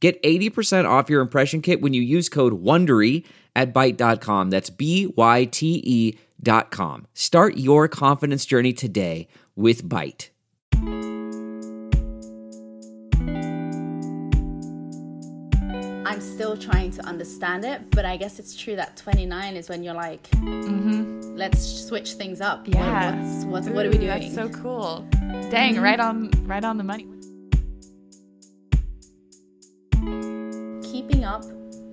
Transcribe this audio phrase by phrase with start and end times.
[0.00, 3.24] Get 80% off your impression kit when you use code WONDERY
[3.56, 4.50] at Byte.com.
[4.50, 7.06] That's B-Y-T-E dot com.
[7.14, 10.28] Start your confidence journey today with Byte.
[16.06, 19.82] I'm still trying to understand it, but I guess it's true that 29 is when
[19.82, 21.36] you're like, mm-hmm.
[21.36, 22.66] let's switch things up.
[22.66, 23.20] What- Yeah.
[23.20, 24.20] What's, what's, what are we Ooh, doing?
[24.20, 25.06] That's so cool.
[25.50, 27.06] Dang, right on right on the money.
[31.08, 31.42] Keeping up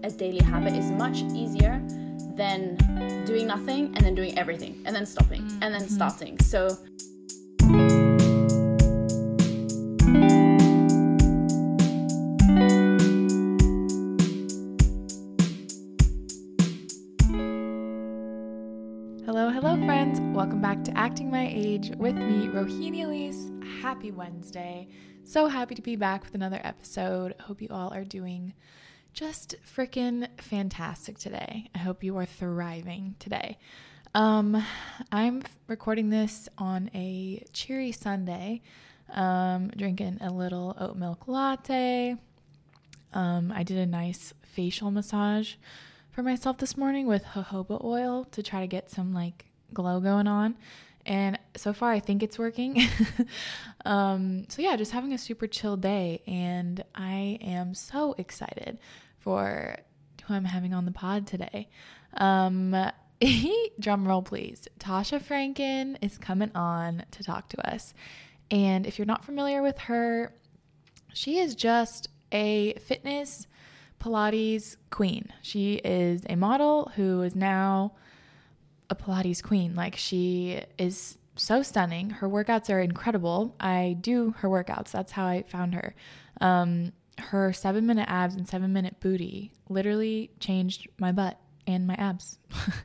[0.03, 1.81] a daily habit is much easier
[2.35, 2.75] than
[3.25, 5.95] doing nothing and then doing everything and then stopping and then mm-hmm.
[5.95, 6.37] starting.
[6.39, 6.77] So
[19.25, 20.19] Hello, hello friends.
[20.35, 23.49] Welcome back to Acting My Age with me, Rohini Elise.
[23.81, 24.89] Happy Wednesday.
[25.23, 27.33] So happy to be back with another episode.
[27.39, 28.53] Hope you all are doing
[29.15, 31.69] just freaking fantastic today.
[31.73, 33.57] I hope you are thriving today.
[34.13, 34.61] Um,
[35.09, 38.61] I'm recording this on a cheery Sunday,
[39.13, 42.17] um, drinking a little oat milk latte.
[43.13, 45.53] Um, I did a nice facial massage
[46.11, 50.27] for myself this morning with jojoba oil to try to get some like glow going
[50.27, 50.55] on.
[51.05, 52.81] And so far, I think it's working.
[53.85, 56.23] um, so, yeah, just having a super chill day.
[56.25, 58.79] And I am so excited
[59.25, 59.75] for
[60.25, 61.67] who I'm having on the pod today.
[62.13, 62.73] Um,
[63.79, 64.67] drum roll, please.
[64.79, 67.93] Tasha Franken is coming on to talk to us.
[68.51, 70.33] And if you're not familiar with her,
[71.13, 73.47] she is just a fitness
[73.99, 75.33] Pilates queen.
[75.41, 77.93] She is a model who is now
[78.89, 79.73] a Pilates queen.
[79.73, 82.11] Like she is so stunning.
[82.11, 83.55] Her workouts are incredible.
[83.59, 84.91] I do her workouts.
[84.91, 85.95] That's how I found her.
[86.39, 91.95] Um, her seven minute abs and seven minute booty literally changed my butt and my
[91.95, 92.37] abs.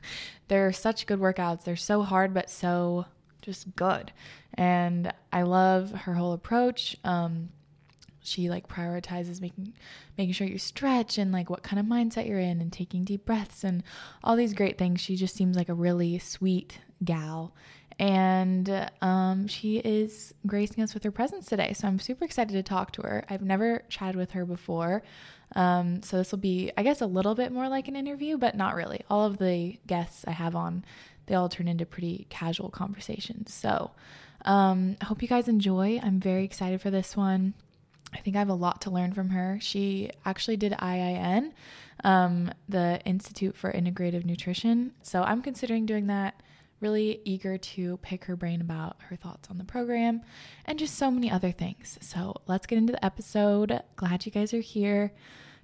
[0.47, 1.63] They're such good workouts.
[1.63, 3.05] They're so hard, but so
[3.41, 4.11] just good.
[4.53, 6.95] And I love her whole approach.
[7.03, 7.49] Um,
[8.23, 9.73] she like prioritizes making
[10.17, 13.25] making sure you stretch and like what kind of mindset you're in and taking deep
[13.25, 13.83] breaths and
[14.23, 17.53] all these great things she just seems like a really sweet gal
[17.99, 22.63] and um, she is gracing us with her presence today so i'm super excited to
[22.63, 25.03] talk to her i've never chatted with her before
[25.55, 28.55] um, so this will be i guess a little bit more like an interview but
[28.55, 30.83] not really all of the guests i have on
[31.27, 33.91] they all turn into pretty casual conversations so
[34.45, 37.53] um, i hope you guys enjoy i'm very excited for this one
[38.13, 39.57] I think I have a lot to learn from her.
[39.61, 41.51] She actually did IIN,
[42.03, 44.91] um, the Institute for Integrative Nutrition.
[45.01, 46.41] So I'm considering doing that.
[46.81, 50.21] Really eager to pick her brain about her thoughts on the program
[50.65, 51.97] and just so many other things.
[52.01, 53.81] So let's get into the episode.
[53.95, 55.13] Glad you guys are here.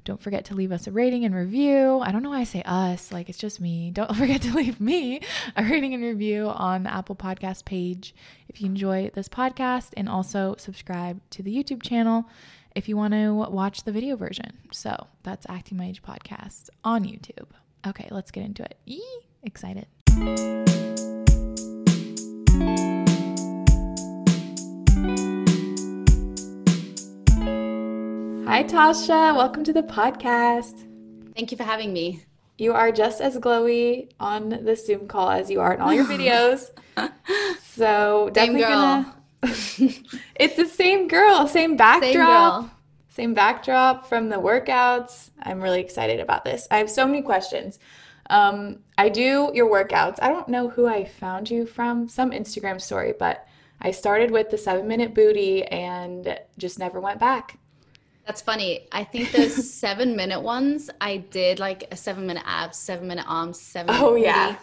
[0.07, 1.99] Don't forget to leave us a rating and review.
[1.99, 3.91] I don't know why I say us, like it's just me.
[3.91, 5.19] Don't forget to leave me
[5.57, 8.15] a rating and review on the Apple Podcast page
[8.47, 12.29] if you enjoy this podcast, and also subscribe to the YouTube channel
[12.73, 14.57] if you want to watch the video version.
[14.71, 17.49] So that's Acting My Age Podcast on YouTube.
[17.85, 18.77] Okay, let's get into it.
[18.85, 19.03] Yee,
[19.43, 19.87] excited.
[20.17, 20.23] Hi,
[28.63, 29.35] Tasha.
[29.35, 30.87] Welcome to the podcast.
[31.35, 32.23] Thank you for having me.
[32.57, 36.05] You are just as glowy on the Zoom call as you are in all your
[36.07, 36.71] videos.
[37.75, 38.69] so definitely girl.
[38.71, 39.15] gonna.
[39.43, 42.71] it's the same girl, same backdrop, Same
[43.09, 45.29] same backdrop from the workouts.
[45.43, 46.67] I'm really excited about this.
[46.71, 47.77] I have so many questions.
[48.29, 50.19] Um, I do your workouts.
[50.21, 53.47] I don't know who I found you from, some Instagram story, but
[53.81, 57.57] I started with the seven minute booty and just never went back.
[58.25, 58.87] That's funny.
[58.91, 63.25] I think those seven minute ones, I did like a seven minute abs, seven minute
[63.27, 64.57] arms, seven minute Oh, yeah.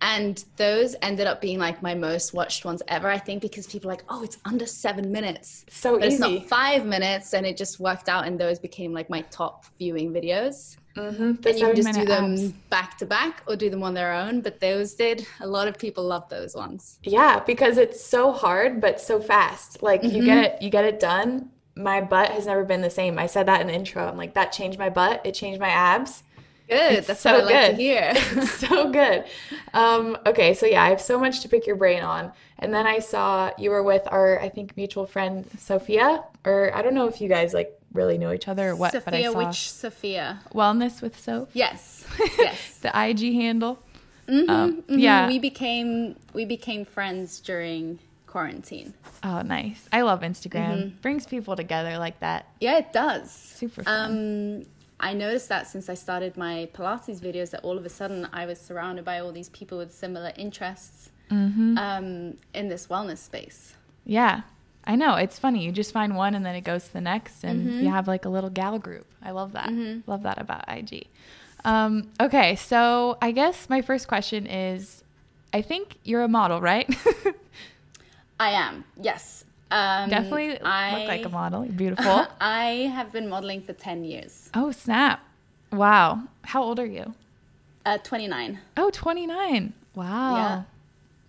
[0.00, 3.90] And those ended up being like my most watched ones ever, I think, because people
[3.90, 5.64] are like, oh, it's under seven minutes.
[5.70, 6.38] So But it's easy.
[6.38, 7.34] not five minutes.
[7.34, 8.26] And it just worked out.
[8.26, 10.76] And those became like my top viewing videos.
[10.98, 11.22] Mm-hmm.
[11.22, 14.40] And you can just do them back to back or do them on their own.
[14.40, 15.26] But those did.
[15.40, 16.98] A lot of people love those ones.
[17.02, 19.82] Yeah, because it's so hard but so fast.
[19.82, 23.18] Like you get it you get it done my butt has never been the same.
[23.18, 24.06] I said that in the intro.
[24.06, 25.24] I'm like, that changed my butt.
[25.24, 26.24] It changed my abs.
[26.68, 26.92] Good.
[26.92, 27.76] It's That's so what I like good.
[27.76, 28.14] to hear.
[28.46, 29.24] So good.
[29.72, 32.32] Um, okay, so yeah, I have so much to pick your brain on.
[32.60, 36.82] And then I saw you were with our, I think, mutual friend Sophia, or I
[36.82, 39.32] don't know if you guys like really know each other or what, but I Sophia,
[39.32, 40.40] saw which Sophia?
[40.52, 42.04] Wellness with Soph, Yes.
[42.38, 42.78] Yes.
[42.78, 43.78] the IG handle.
[44.28, 45.00] Mhm, Um, mhm.
[45.00, 45.26] yeah.
[45.28, 48.92] We became we became friends during quarantine.
[49.22, 49.88] Oh, nice.
[49.90, 50.76] I love Instagram.
[50.76, 50.96] Mm-hmm.
[51.00, 52.46] Brings people together like that.
[52.60, 53.30] Yeah, it does.
[53.32, 54.10] Super fun.
[54.62, 54.66] Um,
[55.00, 58.44] I noticed that since I started my Pilates videos, that all of a sudden I
[58.46, 61.76] was surrounded by all these people with similar interests Mm-hmm.
[61.78, 63.74] um, in this wellness space.
[64.04, 64.42] Yeah.
[64.84, 65.16] I know.
[65.16, 65.64] It's funny.
[65.64, 67.80] You just find one and then it goes to the next and Mm-hmm.
[67.84, 69.06] you have like a little gal group.
[69.22, 69.70] I love that.
[70.06, 71.06] Love that about IG.
[71.64, 72.56] Um, okay.
[72.56, 75.04] So I guess my first question is
[75.52, 76.88] I think you're a model, right?
[78.40, 79.44] I am, yes.
[79.70, 81.64] Um, Definitely I, look like a model.
[81.64, 82.26] You're beautiful.
[82.40, 84.48] I have been modeling for 10 years.
[84.54, 85.20] oh, snap.
[85.72, 86.22] Wow.
[86.44, 87.14] How old are you?
[87.84, 88.58] Uh, 29.
[88.76, 89.72] Oh, 29.
[89.94, 90.36] Wow.
[90.36, 90.62] Yeah.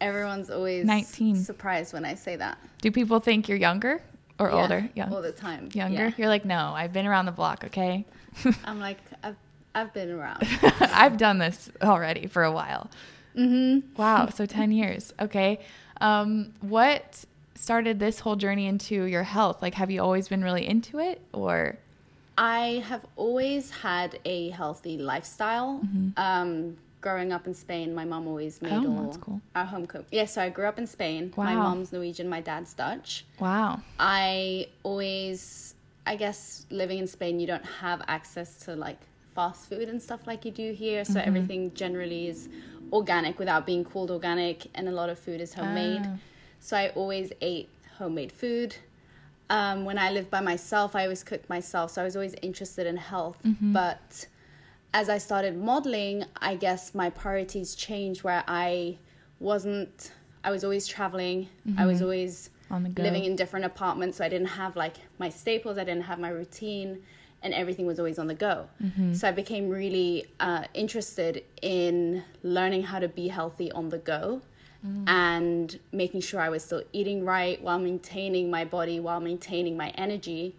[0.02, 1.36] Everyone's always 19.
[1.38, 2.58] surprised when I say that.
[2.82, 4.02] Do people think you're younger
[4.40, 4.90] or Yeah, older?
[4.96, 5.14] Young.
[5.14, 5.70] All the time.
[5.74, 6.08] Younger?
[6.08, 6.12] Yeah.
[6.18, 8.06] You're like, no, I've been around the block, okay?
[8.66, 9.36] I'm like, I've,
[9.76, 10.48] I've been around.
[10.80, 12.90] I've done this already for a while.
[13.36, 13.94] mm-hmm.
[14.02, 15.14] Wow, so 10 years.
[15.20, 15.60] Okay.
[16.02, 17.26] Um, what
[17.56, 19.62] started this whole journey into your health?
[19.62, 21.78] Like, have you always been really into it or?
[22.38, 25.82] I have always had a healthy lifestyle.
[26.16, 29.00] Um, growing up in Spain, my mom always made Mm-hmm.
[29.00, 29.42] Oh, all cool.
[29.56, 30.06] our home cook.
[30.12, 31.34] Yeah, so I grew up in Spain.
[31.36, 31.46] Wow.
[31.46, 33.26] My mom's Norwegian, my dad's Dutch.
[33.40, 33.82] Wow.
[34.00, 35.76] I always,
[36.06, 39.00] I guess, living in Spain, you don't have access to like
[39.36, 41.04] fast food and stuff like you do here.
[41.04, 41.14] Mm-hmm.
[41.14, 42.50] So everything generally is
[42.92, 46.02] organic without being called organic, and a lot of food is homemade.
[46.04, 46.18] Ah.
[46.60, 48.76] So I always ate homemade food.
[49.50, 51.92] Um, when I lived by myself, I always cooked myself.
[51.92, 53.38] So I was always interested in health.
[53.46, 53.74] Mm-hmm.
[53.74, 54.28] But
[54.94, 58.98] as I started modeling, I guess my priorities changed where I
[59.40, 60.12] wasn't,
[60.44, 61.50] I was always traveling.
[61.78, 62.74] I was always Mm-hmm.
[62.76, 63.02] On the go.
[63.02, 64.18] living in different apartments.
[64.18, 67.02] So I didn't have like my staples, I didn't have my routine,
[67.42, 68.70] and everything was always on the go.
[68.80, 69.14] Mm-hmm.
[69.14, 74.44] So I became really uh, interested in learning how to be healthy on the go.
[74.86, 75.10] Mm.
[75.10, 79.90] And making sure I was still eating right while maintaining my body, while maintaining my
[79.90, 80.56] energy.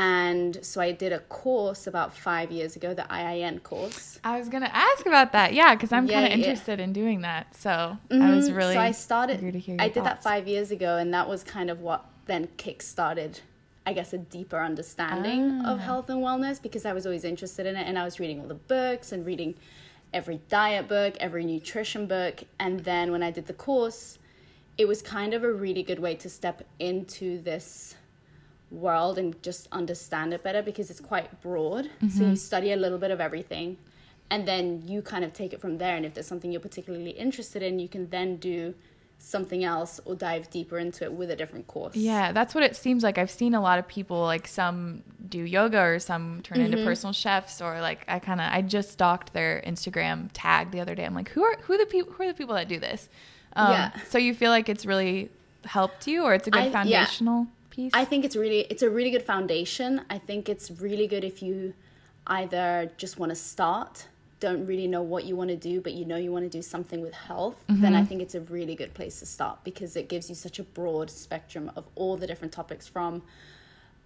[0.00, 4.20] And so I did a course about five years ago, the IIN course.
[4.22, 5.54] I was going to ask about that.
[5.54, 6.44] Yeah, because I'm Yeah, kind of yeah.
[6.46, 7.56] interested in doing that.
[7.56, 8.74] So I was really.
[8.74, 9.40] So I started.
[9.40, 11.80] eager to hear I your did that five years ago, and that was kind of
[11.80, 13.40] what then kick-started,
[13.86, 15.72] I guess, a deeper understanding Ah.
[15.72, 18.40] of health and wellness because I was always interested in it, and I was reading
[18.40, 19.56] all the books and reading
[20.14, 24.18] every diet book, every nutrition book, and then when I did the course,
[24.76, 27.96] it was kind of a really good way to step into this
[28.70, 31.90] world and just understand it better because it's quite broad.
[32.10, 33.78] So you study a little bit of everything
[34.30, 35.96] and then you kind of take it from there.
[35.96, 38.74] And if there's something you're particularly interested in, you can then do
[39.20, 41.96] something else or dive deeper into it with a different course.
[41.96, 43.18] Yeah, that's what it seems like.
[43.18, 46.72] I've seen a lot of people like some do yoga or some turn Mm-hmm.
[46.74, 50.80] into personal chefs or like I kind of I just stalked their Instagram tag the
[50.80, 51.04] other day.
[51.04, 53.08] I'm like, who are who are the people who are the people that do this?
[53.56, 53.90] Um, Yeah.
[54.10, 55.30] So you feel like it's really
[55.64, 57.06] helped you, or it's a good I- yeah.
[57.78, 57.92] Piece?
[57.94, 60.02] I think it's really it's a really good foundation.
[60.10, 61.74] I think it's really good if you
[62.26, 64.06] either just want to start,
[64.40, 66.62] don't really know what you want to do, but you know you want to do
[66.62, 70.08] something with health, then I think it's a really good place to start because it
[70.08, 73.22] gives you such a broad spectrum of all the different topics from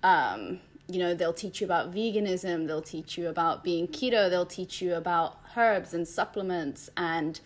[0.02, 4.46] um, you know, they'll teach you about veganism, they'll teach you about being keto, they'll
[4.46, 7.40] teach you about herbs and supplements and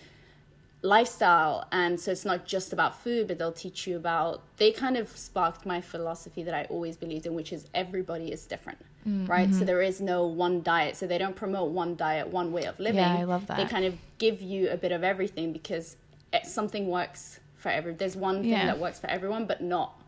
[0.83, 1.66] lifestyle.
[1.73, 5.09] And so it's not just about food, but they'll teach you about, they kind of
[5.16, 9.49] sparked my philosophy that I always believed in, which is everybody is different, mm, right?
[9.49, 9.66] So mm-hmm.
[9.66, 10.97] there is no one diet.
[10.97, 13.00] So they don't promote one diet, one way of living.
[13.00, 15.97] yeah, I love that They kind of give you a bit of everything because
[16.33, 18.66] it, something works for every, there's one thing Yeah.
[18.66, 20.00] that works for everyone, but not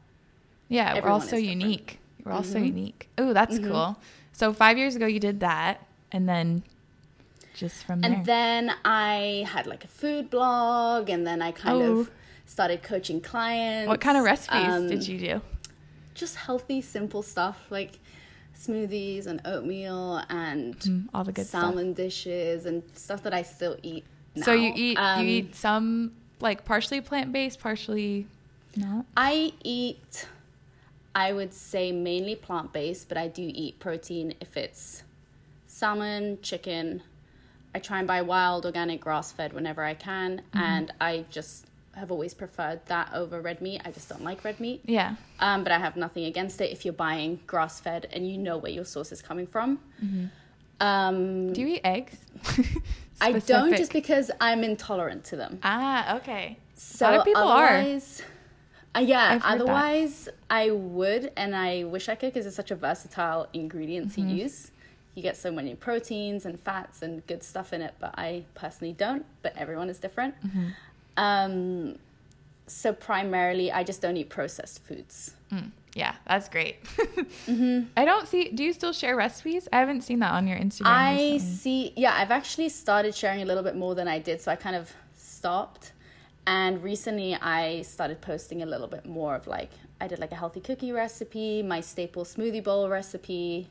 [0.69, 1.63] yeah, we're all so different.
[1.63, 1.99] unique.
[2.25, 2.65] We're all so mm-hmm.
[2.65, 3.09] unique.
[3.17, 3.71] Oh, that's mm-hmm.
[3.71, 3.99] cool.
[4.33, 6.63] So five years ago you did that, and then
[7.59, 8.12] just from there.
[8.12, 12.00] And then I had like a food blog, and then I kind Oh.
[12.00, 12.11] of
[12.47, 13.88] started coaching clients.
[13.88, 15.41] what kind of recipes Um, did you do?
[16.15, 17.99] Just healthy, simple stuff like
[18.57, 21.61] smoothies and oatmeal and Mm, all the good stuff.
[21.62, 24.05] salmon dishes and stuff that I still eat.
[24.35, 24.45] Now.
[24.47, 28.27] So you eat Um, you eat some like partially plant based, partially
[28.77, 29.05] not.
[29.17, 30.27] I eat,
[31.15, 35.03] I would say mainly plant based, but I do eat protein if it's
[35.67, 37.03] salmon, chicken.
[37.79, 40.59] I try and buy wild, organic, grass fed whenever I can, Mm-hmm.
[40.59, 43.81] and I just have always preferred that over red meat.
[43.85, 44.81] I just don't like red meat.
[44.85, 45.15] Yeah.
[45.39, 48.57] Um, but I have nothing against it if you're buying grass fed and you know
[48.59, 49.79] where your source is coming from.
[50.81, 52.17] Um, Do you eat eggs?
[53.21, 55.59] I don't just because I'm intolerant to them.
[55.63, 56.59] Ah, okay.
[56.75, 57.67] So a lot of people are.
[57.79, 58.23] otherwise,
[58.95, 59.55] Uh, yeah, I've that.
[59.55, 64.29] otherwise I would, and I wish I could because it's such a versatile ingredient Mm-hmm.
[64.29, 64.71] to use.
[65.19, 68.93] You get so many proteins and fats and good stuff in it, but I personally
[68.93, 69.27] don't.
[69.43, 70.37] But everyone is different.
[70.47, 70.69] Mm-hmm.
[71.17, 71.99] Um,
[72.69, 75.35] so primarily, I just don't eat processed foods.
[75.95, 76.77] Yeah, that's great.
[77.49, 77.87] Mm-hmm.
[77.97, 78.51] I don't see.
[78.51, 79.67] Do you still share recipes?
[79.73, 80.85] I haven't seen that on your Instagram.
[80.85, 81.93] I see.
[81.97, 84.77] Yeah, I've actually started sharing a little bit more than I did, so I kind
[84.77, 85.93] of stopped.
[86.47, 89.71] And recently, I started posting a little bit more of like
[90.01, 93.69] I did like a healthy cookie recipe, my staple smoothie bowl recipe,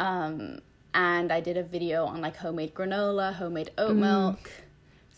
[0.00, 0.60] um,
[0.94, 4.50] and I did a video on like homemade granola, homemade oat milk.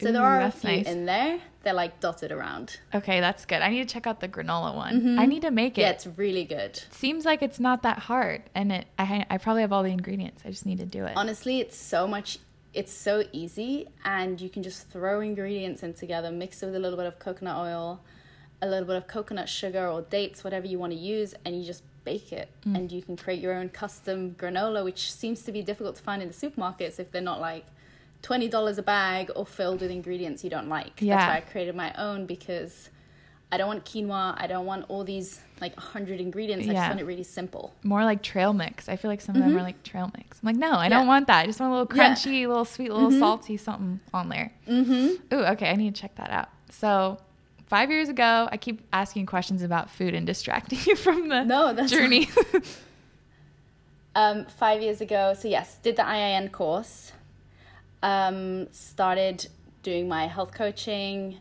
[0.00, 0.88] So there are a few nice.
[0.88, 1.38] in there.
[1.62, 2.80] They're like dotted around.
[2.92, 3.62] Okay, that's good.
[3.62, 5.16] I need to check out the granola one.
[5.16, 5.82] I need to make it.
[5.82, 5.86] Mm-hmm.
[5.86, 6.82] Yeah, it's really good.
[6.90, 8.86] Seems like it's not that hard, and it.
[8.98, 10.42] I I probably have all the ingredients.
[10.44, 11.16] I just need to do it.
[11.16, 12.38] honestly it's so much
[12.74, 16.78] it's so easy and you can just throw ingredients in together mix it with a
[16.78, 18.00] little bit of coconut oil
[18.62, 21.64] a little bit of coconut sugar or dates whatever you want to use and you
[21.64, 22.76] just bake it Mm.
[22.76, 26.22] and you can create your own custom granola which seems to be difficult to find
[26.22, 27.64] in the supermarkets if they're not like
[28.22, 31.16] $20 a bag or filled with ingredients you don't like Yeah.
[31.16, 32.88] that's why i created my own because
[33.50, 36.74] i don't want quinoa i don't want all these like 100 ingredients i Yeah.
[36.80, 38.88] just want it really simple More like trail mix.
[38.88, 40.38] I feel like some of them are like trail mix.
[40.42, 40.82] I'm like, no, I Mm-hmm.
[40.82, 40.88] Yeah.
[40.98, 41.38] don't want that.
[41.42, 42.14] I just want a little Yeah.
[42.14, 44.52] crunchy, little sweet, little salty something on there.
[44.68, 45.34] Mm-hmm.
[45.34, 45.70] Ooh, okay.
[45.70, 46.48] I need to check that out.
[46.70, 47.18] So,
[47.72, 51.72] five years ago, I keep asking questions about food and distracting you from the No,
[51.72, 52.28] that's journey.
[54.14, 55.32] um, five years ago.
[55.32, 57.12] So yes, did the IIN course.
[58.02, 59.46] Um, started
[59.82, 61.38] doing my health coaching,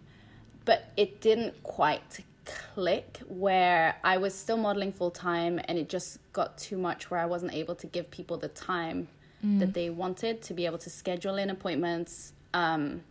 [0.63, 6.17] but it didn't quite click where I was still modeling full time, and it just
[6.31, 9.09] got too much where I wasn't able to give people the time
[9.43, 12.31] that they wanted to be able to schedule in appointments.
[12.53, 13.01] Um,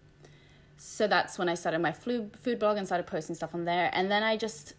[0.82, 3.90] so that's when I started my flu, food blog and started posting stuff on there.
[3.92, 4.72] And then I just,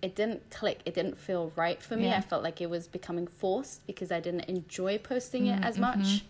[0.00, 0.80] it didn't click.
[0.86, 2.06] It didn't feel right for me.
[2.06, 2.16] Yeah.
[2.16, 6.00] I felt like it was becoming forced because I didn't enjoy posting it as mm-hmm.
[6.00, 6.24] much.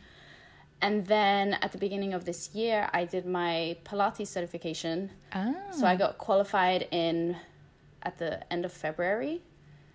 [0.82, 5.12] And then at the beginning of this year, I did my Pilates certification.
[5.32, 5.54] oh.
[5.70, 5.96] So I ah.
[5.96, 7.36] got qualified in
[8.02, 9.42] at the end of February.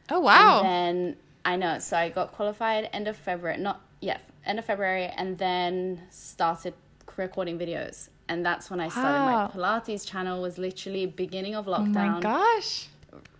[0.09, 0.59] oh, wow.
[0.59, 4.63] And then I know, so I got qualified end of February, not yeah, end of
[4.63, 6.73] February, and then started
[7.17, 8.07] recording videos.
[8.29, 9.47] And that's when I started Wow.
[9.47, 9.47] my
[9.79, 10.41] Pilates channel.
[10.41, 12.09] Was literally beginning of lockdown.
[12.09, 12.87] oh my gosh.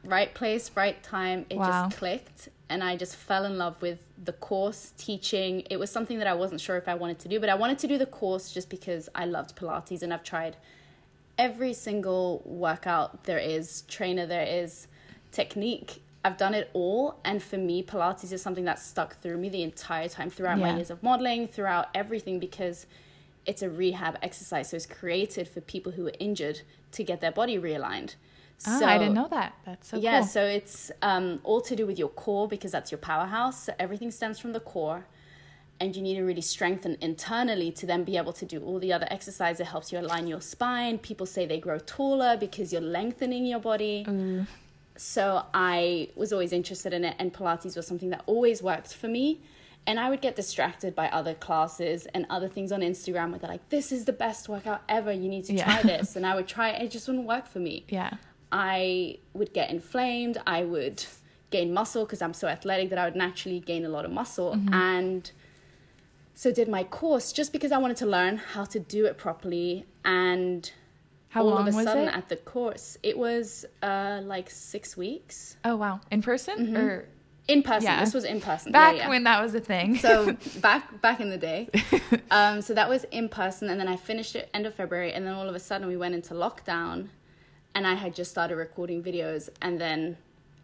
[0.04, 1.46] Right place, right time.
[1.50, 1.68] It Wow.
[1.88, 5.62] just clicked, and I just fell in love with the course teaching.
[5.70, 7.78] It was something that I wasn't sure if I wanted to do, but I wanted
[7.80, 10.58] to do the course just because I loved Pilates, and I've tried
[11.38, 14.88] every single workout there is, trainer there is,
[15.32, 16.02] technique.
[16.26, 19.62] I've done it all, and for me, Pilates is something that stuck through me the
[19.64, 22.86] entire time throughout my years of modeling, throughout everything, because
[23.46, 24.70] it's a rehab exercise.
[24.70, 28.16] So it's created for people who are injured to get their body realigned.
[28.68, 29.54] Oh, so, I didn't know that.
[29.66, 30.28] That's so yeah, cool.
[30.28, 33.64] so it's um, all to do with your core because that's your powerhouse.
[33.66, 35.06] So everything stems from the core.
[35.82, 38.92] And you need to really strengthen internally to then be able to do all the
[38.92, 39.62] other exercises.
[39.62, 40.98] It helps you align your spine.
[40.98, 44.04] People say they grow taller because you're lengthening your body.
[44.98, 49.08] So I was always interested in it, and Pilates was something that always worked for
[49.08, 49.40] me.
[49.88, 53.50] And I would get distracted by other classes and other things on Instagram where they're
[53.50, 55.12] like, this is the best workout ever.
[55.12, 55.64] You need to Yeah.
[55.64, 56.16] try this.
[56.18, 57.86] And I would try it, it just wouldn't work for me.
[57.90, 58.12] yeah.
[58.52, 60.38] I would get inflamed.
[60.48, 61.06] I would
[61.52, 64.54] gain muscle because I'm so athletic that I would naturally gain a lot of muscle.
[64.56, 64.74] Mm-hmm.
[64.74, 65.32] And
[66.34, 69.86] so did my course just because I wanted to learn how to do it properly.
[70.06, 70.72] And
[71.30, 72.16] How all long of a was sudden it?
[72.16, 76.02] at the course, it was uh, like six weeks Oh, wow.
[76.12, 77.06] In person or
[77.50, 77.84] in person.
[77.90, 78.04] Yeah.
[78.06, 78.72] This was in person.
[78.72, 79.10] back yeah, yeah.
[79.10, 79.98] when that was a thing?
[79.98, 81.62] so back back in the day
[82.32, 85.22] um, so that was in person and then i finished it end of february and
[85.26, 87.08] then all of a sudden we went into lockdown
[87.76, 90.16] and i had just started recording videos and then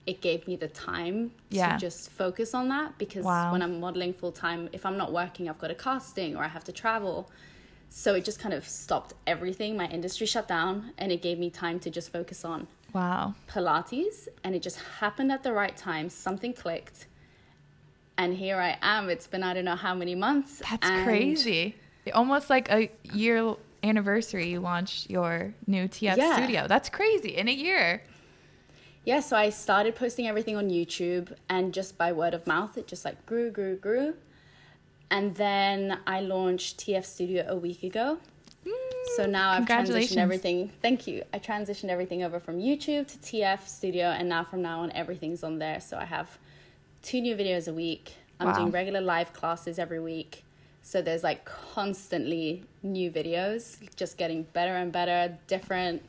[0.06, 1.74] it gave me the time Yeah.
[1.74, 3.52] to just focus on that because Wow.
[3.54, 6.48] when i'm modeling full time if i'm not working i've got a casting or i
[6.58, 7.18] have to travel
[7.90, 11.50] so it just kind of stopped everything my industry shut down and it gave me
[11.50, 13.36] time to just focus on wow.
[13.48, 16.10] Pilates, and it just happened at the right time.
[16.10, 17.06] Something clicked,
[18.18, 19.10] and here I am.
[19.10, 20.62] It's been I don't know how many months.
[20.70, 21.76] That's crazy.
[22.14, 26.36] Almost like a year anniversary you launched your new TF Yeah.
[26.38, 26.68] studio.
[26.68, 27.36] That's crazy.
[27.36, 28.02] In a year.
[29.04, 32.88] Yeah, so I started posting everything on YouTube, and just by word of mouth, it
[32.88, 34.16] just like grew, grew, grew.
[35.12, 38.18] And then I launched TF Studio a week ago.
[39.16, 40.72] So now I've transitioned everything.
[40.82, 41.24] Thank you.
[41.34, 45.44] I transitioned everything over from YouTube to TF Studio, and now from now on, everything's
[45.44, 45.80] on there.
[45.80, 46.38] So I have
[47.02, 48.16] two new videos a week.
[48.40, 48.54] I'm Wow.
[48.56, 50.44] doing regular live classes every week.
[50.82, 56.02] So there's like constantly new videos, just getting better and better, different,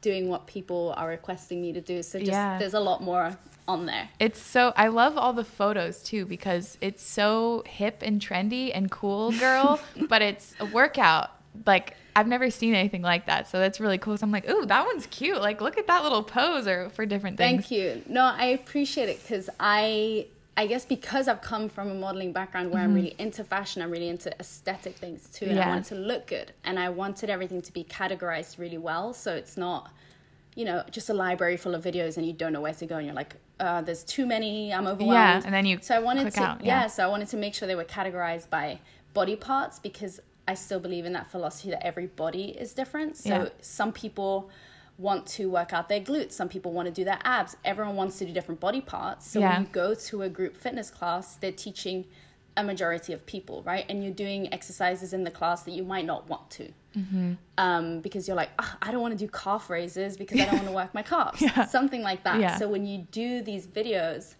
[0.00, 2.02] doing what people are requesting me to do.
[2.02, 2.58] So just Yeah.
[2.58, 3.36] there's a lot more
[3.68, 4.08] on there.
[4.18, 8.90] It's so I love all the photos too because it's so hip and trendy and
[8.90, 9.80] cool, girl.
[10.08, 11.30] but it's a workout.
[11.66, 14.16] Like I've never seen anything like that, so that's really cool.
[14.16, 15.40] So I'm like, ooh, that one's cute.
[15.40, 17.66] Like look at that little pose or for different things.
[17.66, 18.02] Thank you.
[18.06, 22.70] No, I appreciate it because I, I guess because I've come from a modeling background
[22.70, 25.66] where I'm really into fashion, I'm really into aesthetic things too, and Yeah.
[25.66, 29.12] I want it to look good, and I wanted everything to be categorized really well,
[29.12, 29.90] so it's not,
[30.54, 32.96] you know, just a library full of videos and you don't know where to go,
[32.98, 35.12] and you're like, uh, there's too many, I'm overwhelmed.
[35.14, 36.82] Yeah, and then you So I wanted to, out, yeah.
[36.82, 36.86] yeah.
[36.86, 38.78] So I wanted to make sure they were categorized by
[39.14, 43.16] body parts because I still believe in that philosophy that every body is different.
[43.16, 43.48] So Yeah.
[43.60, 44.50] some people
[44.98, 47.56] want to work out their glutes, some people want to do their abs.
[47.64, 49.28] Everyone wants to do different body parts.
[49.28, 49.54] So Yeah.
[49.54, 52.04] when you go to a group fitness class, they're teaching
[52.56, 53.84] a majority of people, right?
[53.88, 56.72] And you're doing exercises in the class that you might not want to.
[56.96, 57.32] Mm-hmm.
[57.58, 60.54] Um, because you're like, "Ah, I don't want to do calf raises because I don't
[60.54, 61.40] want to work my calves.
[61.42, 61.64] Yeah.
[61.66, 62.60] Something like that.
[62.60, 64.36] So when you do these videos,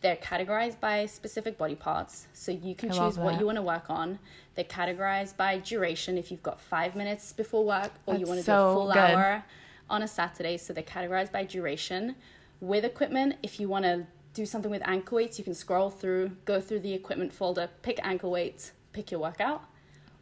[0.00, 2.26] they're categorized by specific body parts.
[2.32, 4.18] So you can I choose what you want to work on.
[4.54, 8.44] They're categorized by duration if you've got five minutes before work or you want to
[8.44, 8.96] so do a full good.
[8.98, 9.44] hour
[9.88, 10.56] on a Saturday.
[10.58, 12.16] So they're categorized by duration.
[12.60, 16.32] With equipment, if you want to do something with ankle weights, you can scroll through,
[16.44, 19.62] go through the equipment folder, pick ankle weights, pick your workout,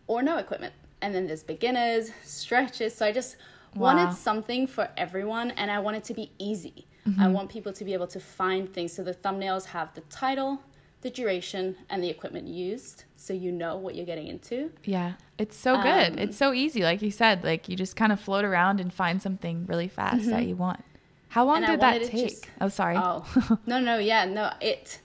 [0.07, 0.73] or no equipment.
[1.02, 2.95] And then there's beginners, stretches.
[2.95, 3.37] So I just
[3.75, 3.97] Wow.
[3.97, 6.87] wanted something for everyone and I want it to be easy.
[7.20, 8.92] I want people to be able to find things.
[8.94, 10.62] So the thumbnails have the title,
[11.02, 13.04] the duration, and the equipment used.
[13.16, 14.70] So you know what you're getting into.
[14.84, 16.12] Yeah, it's so good.
[16.12, 17.44] Um, it's so easy, like you said.
[17.44, 20.82] Like you just kind of float around and find something really fast that you want.
[21.28, 21.73] How long Mm-hmm.
[21.73, 22.28] And did that take?
[22.30, 22.96] just- oh, sorry.
[22.96, 25.00] Oh, no, no, yeah, no, it.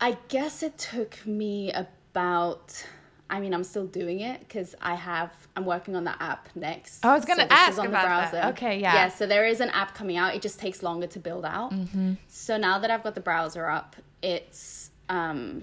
[0.00, 2.84] I guess it took me about.
[3.28, 5.32] I mean, I'm still doing it because I have.
[5.56, 7.04] I'm working on the app next.
[7.04, 8.44] I was gonna So ask on the about that.
[8.54, 8.94] Okay, yeah.
[8.94, 10.34] Yeah, so there is an app coming out.
[10.34, 11.72] It just takes longer to build out.
[11.72, 12.14] Mm-hmm.
[12.28, 15.62] So now that I've got the browser up, it's um,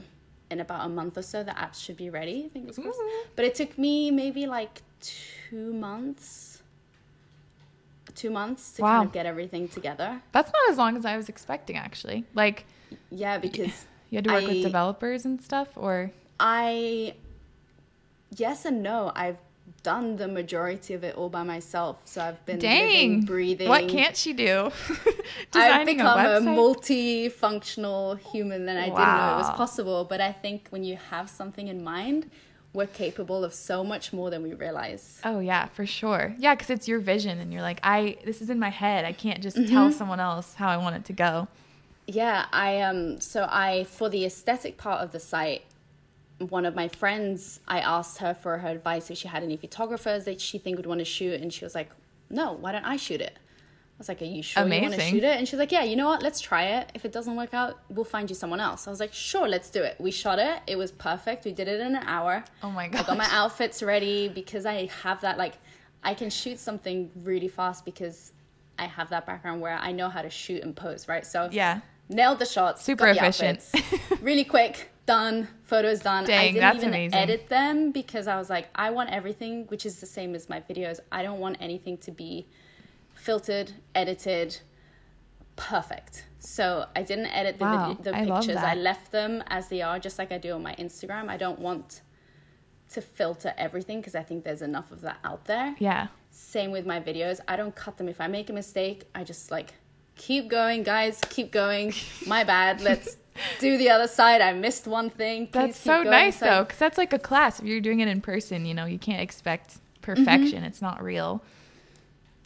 [0.52, 1.42] in about a month or so.
[1.44, 2.50] The app should be ready.
[2.52, 3.00] Fingers crossed.
[3.38, 6.62] But it took me maybe like two months.
[8.16, 8.98] Two months to Wow.
[8.98, 10.22] kind of get everything together.
[10.34, 12.26] That's not as long as I was expecting, actually.
[12.36, 12.66] Like
[13.10, 17.16] Yeah, because you had to work I- with developers and stuff, or I,
[18.38, 19.12] yes and no.
[19.16, 19.38] I've
[19.82, 21.98] done the majority of it all by myself.
[22.06, 23.70] So I've been dang, living, breathing.
[23.70, 24.72] What can't she do?
[24.90, 26.56] I've Designing become a, website?
[26.58, 30.06] multifunctional human than I didn't know it was possible.
[30.06, 32.30] But I think when you have something in mind,
[32.74, 35.20] we're capable of so much more than we realize.
[35.24, 36.34] Oh yeah, for sure.
[36.40, 39.06] Yeah, because it's your vision, and you're like, I this is in my head.
[39.06, 39.70] I can't just Mm-hmm.
[39.74, 41.48] tell someone else how I want it to go.
[42.08, 45.64] Yeah, I um so I for the aesthetic part of the site,
[46.40, 50.26] one of my friends, I asked her for her advice if she had any photographers
[50.26, 51.90] that she think would want to shoot and she was like,
[52.30, 55.00] "No, why don't I shoot it?" I was like, "Are you sure you want to
[55.02, 56.22] shoot it?" And she's like, "Yeah, you know what?
[56.24, 56.92] Let's try it.
[56.96, 59.70] If it doesn't work out, we'll find you someone else." I was like, "Sure, let's
[59.70, 60.62] do it." We shot it.
[60.68, 61.46] It was perfect.
[61.46, 62.44] We did it in an hour.
[62.64, 63.02] Oh my god!
[63.02, 65.54] I got my outfits ready because I have that like
[66.04, 68.34] I can shoot something really fast because
[68.80, 71.26] I have that background where I know how to shoot and pose, right?
[71.26, 71.82] So Yeah.
[72.10, 73.60] nailed the shots, Super efficient.
[73.76, 74.22] outfits.
[74.22, 76.24] really quick, done, photos done.
[76.30, 77.18] I didn't even amazing.
[77.18, 80.62] edit them because I was like, I want everything, which is the same as my
[80.62, 81.00] videos.
[81.12, 82.48] I don't want anything to be
[83.14, 84.60] filtered, edited,
[85.56, 86.26] perfect.
[86.40, 88.58] So I didn't edit the, Wow, the I pictures.
[88.58, 91.30] I left them as they are, just like I do on my Instagram.
[91.30, 92.02] I don't want
[92.94, 95.76] to filter everything because I think there's enough of that out there.
[95.80, 96.08] Yeah.
[96.32, 97.40] Same with my videos.
[97.48, 98.08] I don't cut them.
[98.08, 99.74] If I make a mistake, I just like
[100.16, 101.94] keep going, guys, keep going.
[102.28, 102.82] My bad.
[102.82, 103.18] Let's
[103.60, 104.42] do the other side.
[104.42, 105.48] I missed one thing.
[105.48, 107.60] Please That's so nice though, because that's like a class.
[107.60, 110.60] If you're doing it in person, you know, you can't expect perfection.
[110.60, 110.66] Mm-hmm.
[110.66, 111.44] It's not real.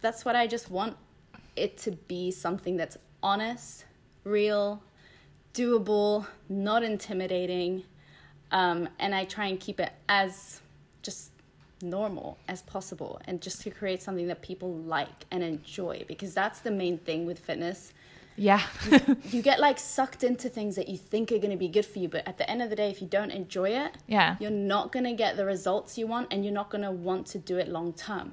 [0.00, 0.96] That's what I just want
[1.56, 3.84] it to be something that's honest,
[4.24, 4.82] real,
[5.54, 7.84] doable, not intimidating.
[8.50, 10.60] Um, and I try and keep it as
[11.02, 11.32] just
[11.82, 16.60] normal as possible and just to create something that people like and enjoy because that's
[16.60, 17.92] the main thing with fitness.
[18.38, 18.62] Yeah.
[19.30, 21.98] you get like sucked into things that you think are going to be good for
[21.98, 24.36] you but at the end of the day if you don't enjoy it Yeah.
[24.40, 27.26] you're not going to get the results you want and you're not going to want
[27.28, 28.32] to do it long term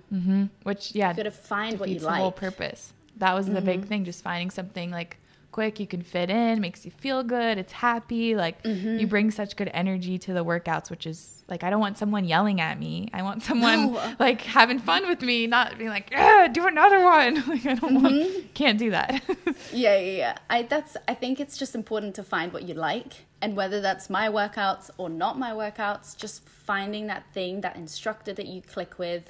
[0.63, 2.39] Which yeah, you got to find what you defeats the whole Mm-hmm.
[2.45, 2.93] purpose.
[3.17, 5.17] That was the big thing, just finding something like
[5.55, 8.35] quick, you can fit in, makes you feel good, it's happy.
[8.35, 8.99] Like Mm-hmm.
[8.99, 12.25] you bring such good energy to the workouts, which is like I don't want someone
[12.25, 12.93] yelling at me.
[13.13, 14.15] I want someone No.
[14.19, 16.09] like having fun with me, not being like,
[16.57, 17.33] do another one.
[17.51, 18.03] Like I don't Mm-hmm.
[18.03, 19.09] want can't do that.
[19.83, 20.35] Yeah, yeah, yeah.
[20.55, 23.11] I that's I think it's just important to find what you like
[23.43, 26.37] and whether that's my workouts or not my workouts, just
[26.71, 29.23] finding that thing, that instructor that you click with,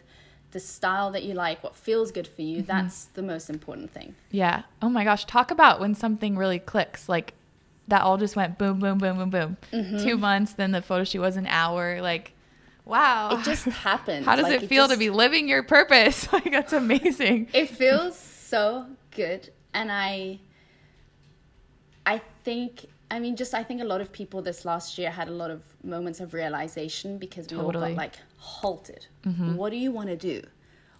[0.55, 4.15] the style that you like, what feels good for you, that's the most important thing.
[4.31, 4.63] Yeah.
[4.81, 5.25] Oh my gosh.
[5.25, 7.09] Talk about when something really clicks.
[7.09, 7.33] Like
[7.89, 9.57] that all just went boom, boom, boom, boom, boom.
[9.73, 9.97] Mm-hmm.
[9.97, 12.01] Two months, then the photo shoot was an hour.
[12.01, 12.31] Like,
[12.85, 13.37] wow.
[13.37, 14.25] It just happened.
[14.25, 16.25] How does Like, it feel to just- be living your purpose?
[16.33, 17.49] Like that's amazing.
[17.53, 20.39] it feels so good and i
[22.05, 25.27] i think i mean just i think a lot of people this last year had
[25.27, 28.15] a lot of moments of realization because we all got like
[28.45, 29.07] halted.
[29.25, 29.55] Mm-hmm.
[29.55, 30.43] What do you want to do?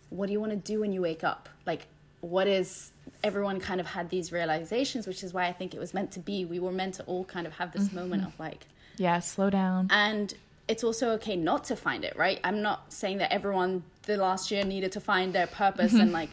[0.10, 1.48] What do you want to do when you wake up?
[1.66, 1.88] Like
[2.22, 2.92] what is
[3.24, 6.20] everyone kind of had these realizations which is why i think it was meant to
[6.20, 6.46] be.
[6.46, 7.98] We were meant to all kind of have this mm-hmm.
[7.98, 8.66] moment of like
[8.98, 9.88] Yeah, slow down.
[9.92, 10.34] and
[10.68, 12.40] it's also okay not to find it right?
[12.44, 16.02] I'm not saying that everyone the last year needed to find their purpose mm-hmm.
[16.02, 16.32] and like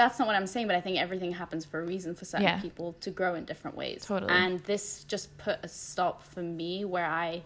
[0.00, 2.46] that's not what i'm saying but i think everything happens for a reason for certain
[2.46, 2.60] Yeah.
[2.60, 4.32] people to grow in different ways Totally.
[4.32, 7.42] and this just put a stop for me where i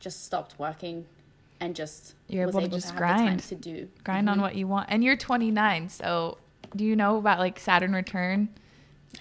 [0.00, 1.06] just stopped working
[1.60, 3.40] and just You're was able to just time grind.
[3.40, 4.42] to do Grind on mm-hmm.
[4.42, 4.88] what you want.
[4.90, 6.38] And you're 29, so
[6.74, 8.48] do you know about like Saturn return?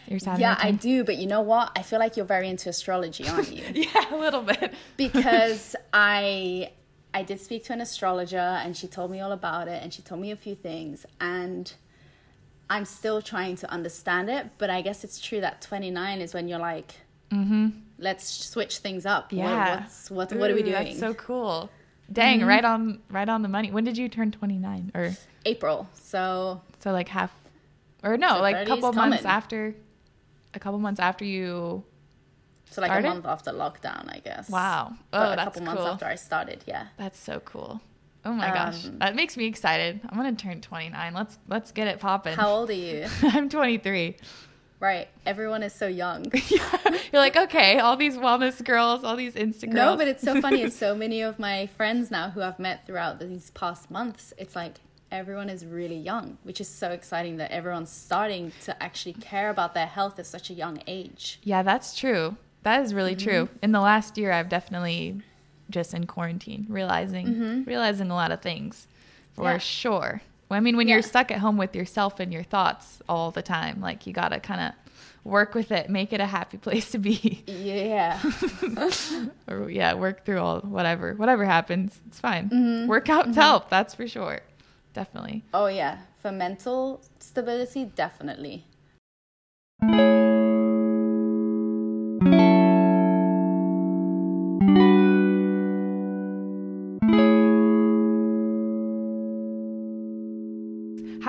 [0.07, 2.69] Your Saturn yeah i do but you know what i feel like you're very into
[2.69, 4.73] astrology aren't you Yeah, a little bit.
[4.97, 6.71] because I
[7.13, 10.01] I did speak to an astrologer and she told me all about it and she
[10.01, 11.73] told me a few things and
[12.71, 16.47] I'm still trying to understand it, but I guess it's true that 29 is when
[16.47, 16.93] you're like,
[17.99, 19.25] let's switch things up.
[19.31, 19.79] What- Yeah.
[19.81, 20.85] what's, what, what are we Ooh, doing?
[20.85, 21.69] That's so cool.
[22.11, 22.47] Dang, Mm-hmm.
[22.47, 23.71] right on right on the money.
[23.71, 25.87] When did you turn 29 or April.
[25.93, 27.31] So so like half
[28.03, 29.75] or no, So like a 30's couple months after
[30.53, 31.83] a couple months after you
[32.69, 33.07] so like Started?
[33.07, 34.49] a month after lockdown, I guess.
[34.49, 34.91] Wow.
[34.91, 36.87] Oh, But Oh, a that's couple months after I started, yeah.
[36.97, 37.81] That's so cool.
[38.23, 38.85] Oh my gosh.
[38.85, 39.99] Um, That makes me excited.
[40.07, 41.13] I'm going to turn 29.
[41.13, 42.35] Let's let's get it popping.
[42.35, 43.07] How old are you?
[43.23, 44.15] I'm 23.
[44.79, 45.07] right.
[45.25, 46.25] Everyone is so young.
[46.49, 50.61] You're like, "Okay, all these wellness girls, all these Instagrams." No, but it's so funny.
[50.61, 54.33] It's so many of my friends now who I've met throughout these past months.
[54.37, 54.75] It's like
[55.11, 59.73] everyone is really young, which is so exciting that everyone's starting to actually care about
[59.73, 61.39] their health at such a young age.
[61.43, 62.37] Yeah, that's true.
[62.63, 63.45] That is really true.
[63.45, 63.57] Mm-hmm.
[63.63, 65.21] In the last year, I've definitely
[65.71, 68.87] just in quarantine realizing realizing a lot of things
[69.33, 69.51] for Mm-hmm.
[69.53, 69.57] Yeah.
[69.59, 70.21] sure.
[70.49, 73.41] Well, I mean, when you're stuck at home with yourself and your thoughts all the
[73.41, 74.73] time, like you got to kind of
[75.23, 77.41] work with it, make it a happy place to be.
[77.47, 78.19] Yeah.
[79.47, 82.01] or yeah, work through all whatever, whatever happens.
[82.07, 82.49] It's fine.
[82.49, 82.91] Mm-hmm.
[82.91, 84.41] Workouts help, that's for sure.
[84.93, 85.43] Definitely.
[85.53, 85.99] Oh, yeah.
[86.21, 88.65] For mental stability, definitely.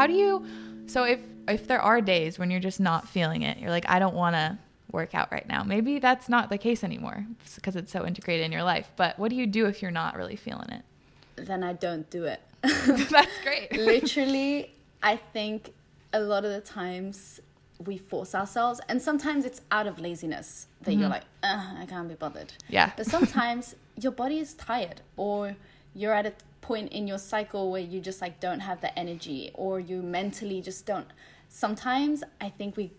[0.02, 0.44] How do you
[0.86, 4.00] so if if there are days when you're just not feeling it, you're like I
[4.00, 4.58] don't want to
[4.90, 5.62] work out right now.
[5.62, 8.90] Maybe that's not the case anymore because it's so integrated in your life.
[8.96, 10.82] But what do you do if you're not really feeling it?
[11.36, 12.40] Then I don't do it.
[12.62, 13.70] that's great.
[13.76, 15.72] Literally, I think
[16.12, 17.40] a lot of the times
[17.78, 21.12] we force ourselves, and sometimes it's out of laziness that you're mm-hmm.
[21.44, 22.52] like, I can't be bothered.
[22.68, 22.90] Yeah.
[22.96, 25.54] But sometimes your body is tired, or
[25.94, 29.50] you're at a point in your cycle where you just like don't have the energy,
[29.52, 31.08] or you mentally just don't.
[31.50, 32.92] Sometimes I think we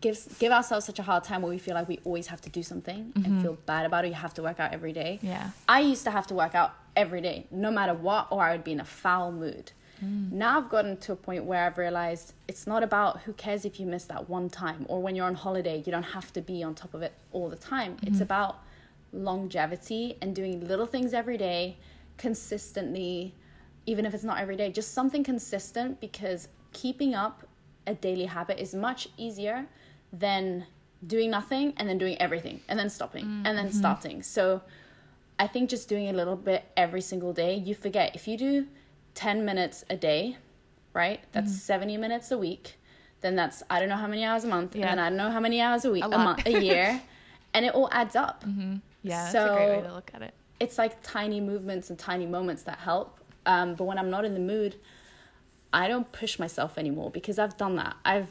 [0.00, 2.50] give give ourselves such a hard time where we feel like we always have to
[2.50, 3.42] do something and mm-hmm.
[3.42, 4.08] feel bad about it.
[4.08, 5.20] You have to work out every day.
[5.22, 5.50] Yeah.
[5.68, 8.64] I used to have to work out every day, no matter what, or I would
[8.64, 9.72] be in a foul mood.
[10.04, 10.32] Mm.
[10.32, 13.78] Now I've gotten to a point where I've realized it's not about who cares if
[13.78, 16.62] you miss that one time, or when you're on holiday, you don't have to be
[16.62, 17.98] on top of it all the time.
[18.02, 18.22] It's mm-hmm.
[18.22, 18.62] about
[19.12, 21.76] longevity and doing little things every day,
[22.20, 23.34] consistently,
[23.86, 27.48] even if it's not every day, just something consistent because keeping up
[27.86, 29.66] a daily habit is much easier
[30.12, 30.66] than
[31.06, 33.78] doing nothing and then doing everything and then stopping mm, and then mm-hmm.
[33.78, 34.22] starting.
[34.22, 34.60] So
[35.38, 38.66] I think just doing a little bit every single day, you forget if you do
[39.14, 40.36] 10 minutes a day,
[40.92, 41.20] right?
[41.32, 41.56] That's mm.
[41.56, 42.76] 70 minutes a week.
[43.22, 44.82] Then that's I don't know how many hours a month, Yeah.
[44.82, 47.00] and then I don't know how many hours a week, A a, month, a year,
[47.54, 48.44] and it all adds up.
[48.44, 48.76] Mm-hmm.
[49.02, 50.34] Yeah, that's a great way So- to look at it.
[50.60, 53.18] It's like tiny movements and tiny moments that help.
[53.46, 54.76] Um, but when I'm not in the mood,
[55.72, 57.96] I don't push myself anymore because I've done that.
[58.04, 58.28] I've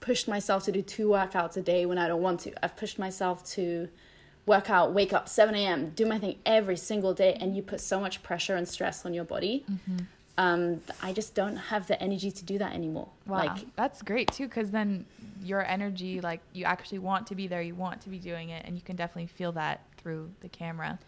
[0.00, 2.64] pushed myself to do two workouts a day when I don't want to.
[2.64, 3.88] I've pushed myself to
[4.46, 7.80] work out, wake up 7 a.m., do my thing every single day, and you put
[7.80, 9.64] so much pressure and stress on your body.
[10.38, 13.08] Um, I just don't have the energy to do that anymore.
[13.26, 15.04] Wow, Like, that's great too, because then
[15.42, 18.64] your energy, like you actually want to be there, you want to be doing it,
[18.66, 20.98] and you can definitely feel that through the camera.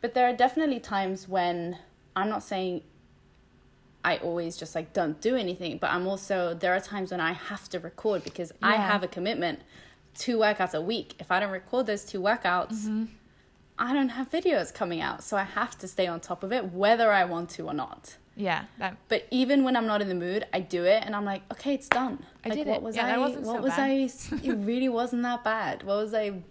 [0.00, 1.78] But there are definitely times when
[2.14, 2.82] I'm not saying
[4.04, 7.32] I always just like don't do anything, but I'm also there are times when I
[7.32, 9.60] have to record because I have a commitment,
[10.14, 11.14] two workouts a week.
[11.18, 13.04] If I don't record those two workouts, mm-hmm.
[13.78, 16.72] I don't have videos coming out, so I have to stay on top of it
[16.72, 18.16] whether I want to or not.
[18.36, 21.24] Yeah, that But even when I'm not in the mood, I do it, and I'm
[21.24, 22.22] like, okay, it's done.
[22.44, 22.82] I like, did what it.
[22.82, 23.80] Was Yeah, I, that wasn't what so was bad.
[23.80, 24.46] I?
[24.48, 25.82] It really wasn't that bad.
[25.82, 26.42] What was I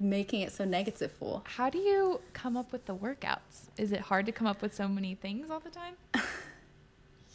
[0.00, 1.42] making it so negative for?
[1.44, 3.68] How do you come up with the workouts?
[3.76, 5.94] Is it hard to come up with so many things all the time?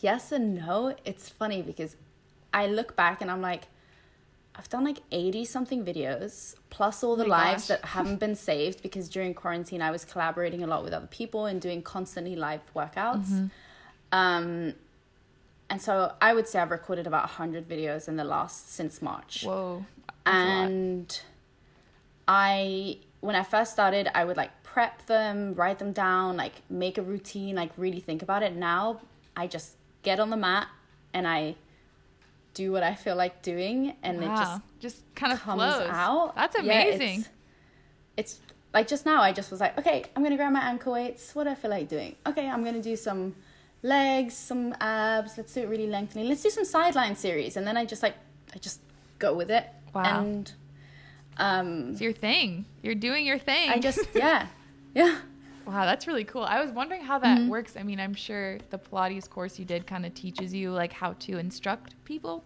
[0.01, 0.95] Yes and no.
[1.03, 1.97] It's funny because
[2.53, 3.67] I look back and I'm like,
[4.55, 7.79] I've done like 80 something videos, plus all the Oh lives gosh.
[7.79, 11.45] that haven't been saved because during quarantine I was collaborating a lot with other people
[11.45, 13.27] and doing constantly live workouts.
[13.27, 13.45] Mm-hmm.
[14.11, 14.73] Um,
[15.69, 19.43] and so I would say I've recorded about 100 videos in the last since March.
[19.43, 19.85] Whoa.
[20.25, 21.21] that's and
[22.29, 26.97] I when I first started, I would like prep them, write them down, like make
[26.97, 28.55] a routine, like really think about it.
[28.55, 29.01] Now
[29.35, 30.67] I just get on the mat
[31.13, 31.55] and I
[32.53, 35.89] do what I feel like doing, and it just just kind of comes flows.
[35.89, 36.35] out.
[36.35, 37.25] That's Yeah, amazing.
[38.15, 38.39] it's, it's
[38.73, 41.33] like just now, I just was like, okay, I'm gonna grab my ankle weights.
[41.35, 42.15] What do I feel like doing?
[42.27, 43.35] Okay, I'm gonna do some
[43.81, 45.35] legs, some abs.
[45.37, 46.27] Let's do it really lengthening.
[46.29, 48.15] Let's do some sideline series, and then I just like
[48.53, 48.81] I just
[49.17, 49.65] go with it.
[49.93, 50.03] Wow.
[50.03, 50.51] And
[51.39, 52.65] um, it's your thing.
[52.83, 53.69] You're doing your thing.
[53.69, 54.47] I just yeah,
[54.93, 55.17] yeah.
[55.65, 56.43] Wow, that's really cool.
[56.43, 57.49] I was wondering how that Mm-hmm.
[57.49, 57.75] works.
[57.77, 61.13] I mean, I'm sure the Pilates course you did kind of teaches you like how
[61.13, 62.43] to instruct people.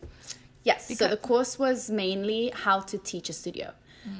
[0.64, 0.98] Yes.
[0.98, 3.74] so the course was mainly how to teach a studio.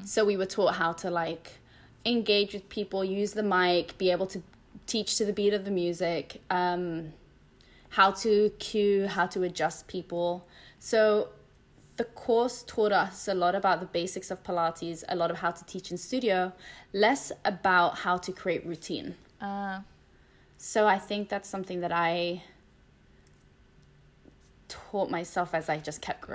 [0.06, 1.60] So we were taught how to like
[2.06, 4.42] engage with people, use the mic, be able to
[4.88, 7.12] teach to the beat of the music, um,
[7.90, 10.48] how to cue, how to adjust people.
[10.80, 11.30] So
[11.98, 15.52] the course taught us a lot about the basics of Pilates, a lot of how
[15.52, 16.52] to teach in studio,
[16.92, 19.16] less about how to create routine.
[19.42, 19.82] Uh,
[20.58, 22.42] So I think that's something that I
[24.68, 26.26] taught myself as I just kept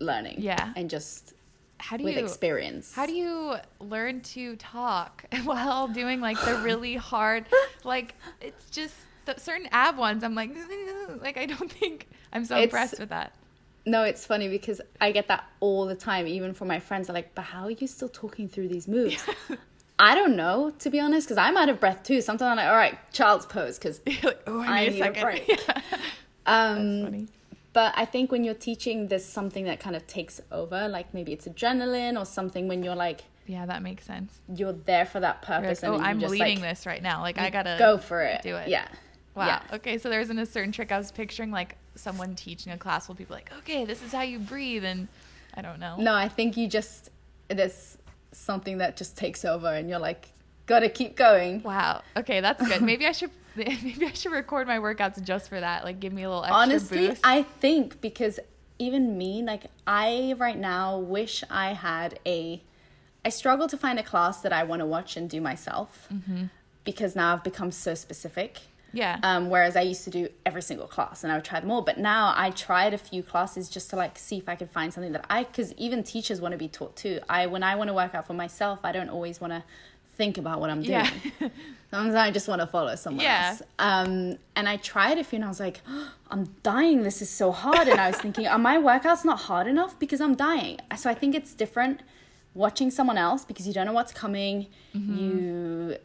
[0.00, 0.36] learning.
[0.38, 0.72] Yeah.
[0.76, 1.34] And just
[1.78, 2.94] how do with you experience.
[2.94, 7.44] How do you learn to talk while doing like the really hard
[7.84, 8.94] like it's just
[9.24, 10.54] the certain ab ones I'm like
[11.20, 13.34] like I don't think I'm so It's- impressed with that.
[13.84, 17.10] No, it's funny because I get that all the time, even from my friends.
[17.10, 19.24] Are like, but how are you still talking through these moves?
[19.98, 22.20] I don't know, to be honest, because I'm out of breath too.
[22.20, 25.10] Sometimes I'm like, all right, child's pose, because like, oh, I I need, need a
[25.10, 25.48] a break.
[25.66, 25.80] Yeah.
[26.46, 27.28] um, That's funny.
[27.72, 30.88] But I think when you're teaching, there's something that kind of takes over.
[30.88, 34.40] Like maybe it's adrenaline or something when you're like, Yeah, that makes sense.
[34.54, 35.82] you're there for that purpose.
[35.82, 37.20] like, oh, and I'm just, leading like, this right now.
[37.22, 38.42] Like I gotta go for it.
[38.42, 38.68] do it.
[38.68, 38.86] Yeah.
[39.34, 39.46] Wow.
[39.46, 39.62] Yeah.
[39.76, 40.92] Okay, so there isn't a certain trick.
[40.92, 44.22] I was picturing like someone teaching a class will be like, okay, this is how
[44.22, 45.08] you breathe, and
[45.54, 45.96] I don't know.
[45.98, 47.10] No, I think you just
[47.48, 47.98] there's
[48.32, 50.28] something that just takes over, and you're like,
[50.66, 51.62] gotta keep going.
[51.62, 52.02] Wow.
[52.16, 52.82] Okay, that's good.
[52.92, 55.84] Maybe I should maybe I should record my workouts just for that.
[55.84, 57.20] Like, give me a little extra Honestly, boost.
[57.22, 58.40] I think because
[58.78, 62.62] even me, like I right now wish I had a.
[63.24, 66.44] I struggle to find a class that I want to watch and do myself Mm-hmm.
[66.84, 68.60] because now I've become so specific.
[68.92, 69.18] Yeah.
[69.22, 71.82] Um, whereas I used to do every single class and I would try them all.
[71.82, 74.92] But now I tried a few classes just to like see if I could find
[74.92, 77.20] something that I, because even teachers want to be taught too.
[77.28, 79.62] I when I want to work out for myself, I don't always want to
[80.16, 81.06] think about what I'm doing.
[81.40, 81.48] Yeah.
[81.90, 83.50] Sometimes I just want to follow someone Yeah.
[83.50, 83.62] else.
[83.78, 85.80] Um, and I tried a few and I was like,
[86.30, 87.02] I'm dying.
[87.02, 87.88] This is so hard.
[87.88, 90.78] And I was thinking, are my workouts not hard enough because I'm dying?
[90.96, 92.00] So I think it's different
[92.54, 94.66] watching someone else because you don't know what's coming.
[94.94, 95.16] Mm-hmm.
[95.18, 95.96] You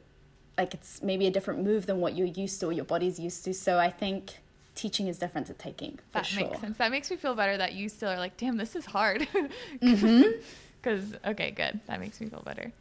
[0.57, 3.43] like it's maybe a different move than what you're used to or your body's used
[3.45, 3.53] to.
[3.53, 4.37] So I think
[4.75, 6.47] teaching is different to taking that sure.
[6.47, 6.77] makes sense.
[6.77, 9.27] That makes me feel better that you still are like, damn, this is hard.
[9.81, 10.23] Mm-hmm.
[10.79, 11.79] Because okay, good.
[11.87, 12.71] That makes me feel better.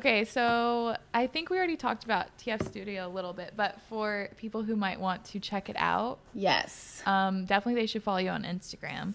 [0.00, 4.30] Okay, so I think we already talked about TF Studio a little bit, but for
[4.38, 7.02] people who might want to check it out, Yes.
[7.04, 9.12] um, definitely they should follow you on Instagram.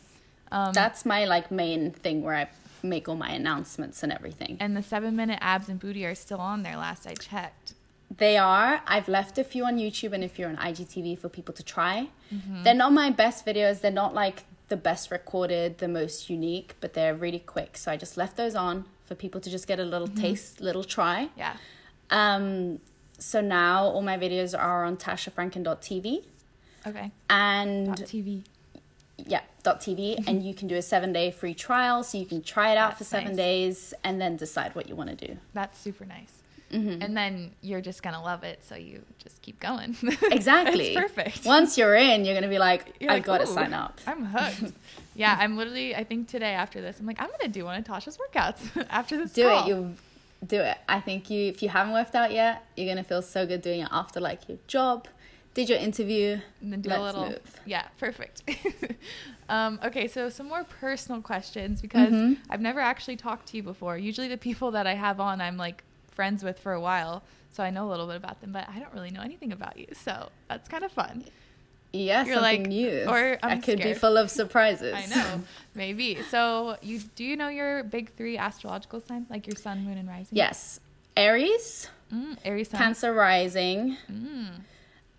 [0.52, 2.48] Um, That's my like main thing where I
[2.84, 4.58] make all my announcements and everything.
[4.60, 6.78] and the seven minute abs and booty are still on there.
[6.78, 7.74] Last I checked.
[8.16, 8.82] They are.
[8.86, 12.10] I've left a few on YouTube and a few on IGTV for people to try.
[12.32, 12.62] Mm-hmm.
[12.62, 13.82] They're not my best videos.
[13.82, 17.76] They're not like the best recorded, the most unique, but they're really quick.
[17.76, 20.22] So I just left those on for people to just get a little Mm-hmm.
[20.22, 21.30] taste, little try.
[21.38, 21.56] Yeah.
[22.10, 22.80] Um,
[23.18, 26.24] so now all my videos are on tashafranken.tv
[26.88, 27.12] Okay.
[27.30, 28.44] and Dot TV.
[29.18, 32.72] yeah, dot .tv and you can do a 7-day free trial so you can try
[32.72, 33.36] it out That's for 7 nice.
[33.38, 35.38] days and then decide what you want to do.
[35.54, 36.32] That's super nice.
[36.72, 38.64] And then you're just gonna love it.
[38.64, 39.96] So you just keep going.
[40.32, 40.88] Exactly.
[40.88, 41.46] it's perfect.
[41.46, 44.00] Once you're in, you're gonna be like, You're I like, gotta sign up.
[44.08, 44.74] I'm hooked.
[45.16, 45.96] yeah, I'm literally.
[45.96, 49.18] I think today after this, I'm like, I'm gonna do one of Tasha's workouts after
[49.18, 49.32] this.
[49.34, 49.64] Do call.
[49.66, 49.68] it.
[49.70, 49.94] You
[50.46, 50.78] do it.
[50.90, 53.82] I think you, if you haven't worked out yet, you're gonna feel so good doing
[53.82, 55.08] it after like your job,
[55.54, 56.40] did your interview.
[56.62, 57.30] and then do Let's a little.
[57.30, 57.60] move.
[57.66, 58.44] Yeah, perfect.
[59.50, 62.34] um, okay, so some more personal questions because Mm-hmm.
[62.50, 63.98] I've never actually talked to you before.
[63.98, 65.84] Usually, the people that I have on, I'm like
[66.16, 68.80] friends with for a while, so I know a little bit about them, but I
[68.80, 69.88] don't really know anything about you.
[69.94, 71.26] So that's kind of fun.
[71.94, 73.06] Yeah, You're something like, new.
[73.08, 74.94] or I could be full of surprises.
[74.94, 75.42] I know,
[75.76, 76.22] maybe.
[76.30, 80.08] So you do you know your big three astrological signs, like your sun, moon, and
[80.10, 80.38] rising?
[80.38, 80.80] Yes,
[81.16, 82.80] Aries, Mm, Aries sun.
[82.80, 84.60] Cancer rising, Mm.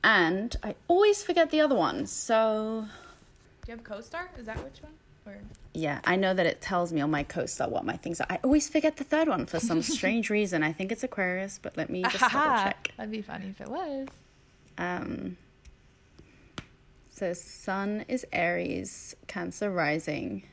[0.04, 2.06] and I always forget the other one.
[2.06, 2.86] So
[3.64, 4.30] Do you have co-star?
[4.38, 4.92] Is that which one?
[5.26, 5.38] Or
[5.76, 8.26] yeah, I know that it tells me on my Co-Star what my things are.
[8.30, 10.62] I always forget the third one for some strange reason.
[10.62, 12.30] I think it's Aquarius, but let me just double
[12.64, 12.92] check.
[12.96, 14.08] That'd be funny if it was.
[14.78, 15.36] Um,
[17.10, 20.44] so Sun is Aries, Cancer rising.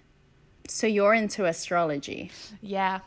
[0.68, 2.32] So you're into astrology.
[2.62, 3.00] Yeah.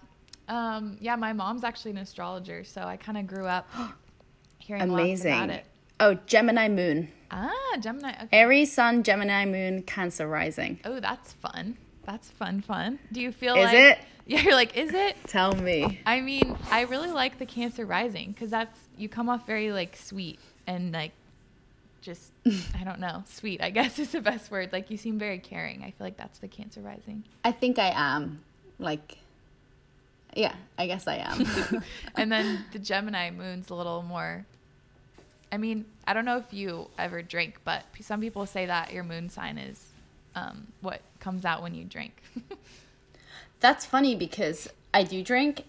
[0.48, 3.68] Um, yeah, my mom's actually an astrologer, so I kind of grew up
[4.58, 5.64] hearing lots about it.
[6.00, 7.08] Oh, Gemini moon.
[7.30, 8.10] Ah, Gemini.
[8.10, 8.28] Okay.
[8.32, 10.80] Aries, Sun, Gemini moon, Cancer rising.
[10.84, 11.76] Oh, that's fun.
[12.06, 13.00] That's fun, fun.
[13.12, 13.98] Do you feel Is like it?
[14.28, 15.16] Yeah, you're like, is it?
[15.28, 16.00] Tell me.
[16.04, 19.96] I mean, I really like the Cancer rising because that's you come off very like
[19.96, 21.12] sweet and like
[22.00, 22.32] just
[22.74, 23.62] I don't know, sweet.
[23.62, 24.72] I guess is the best word.
[24.72, 25.84] Like you seem very caring.
[25.84, 27.22] I feel like that's the Cancer rising.
[27.44, 28.40] I think I am.
[28.80, 29.18] Like,
[30.34, 31.82] yeah, I guess I am.
[32.16, 34.44] and then the Gemini moon's a little more.
[35.52, 39.04] I mean, I don't know if you ever drink, but some people say that your
[39.04, 39.92] moon sign is
[40.36, 42.22] um, what comes out when you drink.
[43.60, 45.64] That's funny because I do drink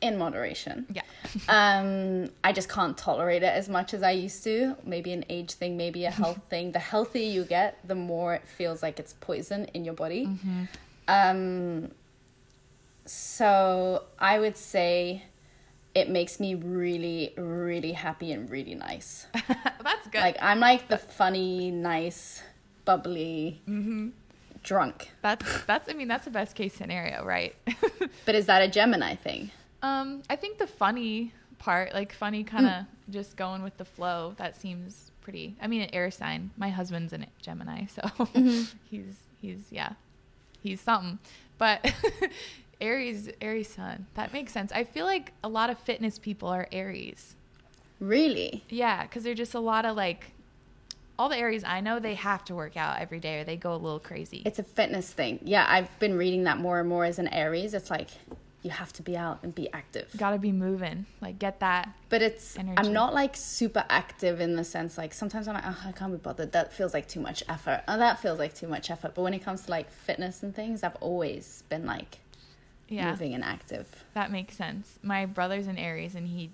[0.00, 0.86] in moderation.
[0.92, 1.02] yeah.
[1.48, 4.76] Um, I just can't tolerate it as much as I used to.
[4.84, 6.72] Maybe an age thing, maybe a health thing.
[6.72, 10.28] The healthier you get, the more it feels like it's poison in your body.
[11.08, 11.90] Um,
[13.04, 15.24] so I would say
[15.94, 19.26] it makes me really, really happy and really nice.
[19.82, 20.20] That's good.
[20.20, 22.42] Like I'm like the funny, nice,
[22.86, 24.08] bubbly, mm-hmm.
[24.62, 25.10] drunk.
[25.20, 25.90] that's that's.
[25.90, 27.54] I mean, that's the best case scenario, right?
[28.24, 29.50] But is that a Gemini thing?
[29.82, 33.12] um, I think the funny part, like funny, kind of hmm.
[33.12, 34.34] just going with the flow.
[34.38, 35.56] That seems pretty.
[35.60, 36.50] I mean, an air sign.
[36.56, 38.76] My husband's a Gemini, so mm-hmm.
[38.90, 39.92] he's he's yeah,
[40.62, 41.18] he's something.
[41.58, 41.92] But
[42.80, 44.06] Aries, Aries sun.
[44.14, 44.72] That makes sense.
[44.72, 47.34] I feel like a lot of fitness people are Aries.
[48.00, 48.64] Really?
[48.68, 50.32] Yeah, because they're just a lot of like,
[51.18, 53.72] all the Aries I know, they have to work out every day or they go
[53.74, 54.42] a little crazy.
[54.44, 55.40] It's a fitness thing.
[55.42, 57.74] Yeah, I've been reading that more and more as an Aries.
[57.74, 58.10] It's like
[58.62, 60.10] you have to be out and be active.
[60.16, 61.06] Got to be moving.
[61.20, 61.88] Like, get that.
[62.08, 62.74] But it's Energy.
[62.78, 66.12] I'm not like super active in the sense like sometimes I'm like oh, I can't
[66.12, 66.52] be bothered.
[66.52, 67.82] That feels like too much effort.
[67.86, 69.14] Oh, that feels like too much effort.
[69.14, 72.18] But when it comes to like fitness and things, I've always been like
[72.88, 74.04] Yeah, moving and active.
[74.14, 74.98] that makes sense.
[75.02, 76.50] My brother's an Aries and he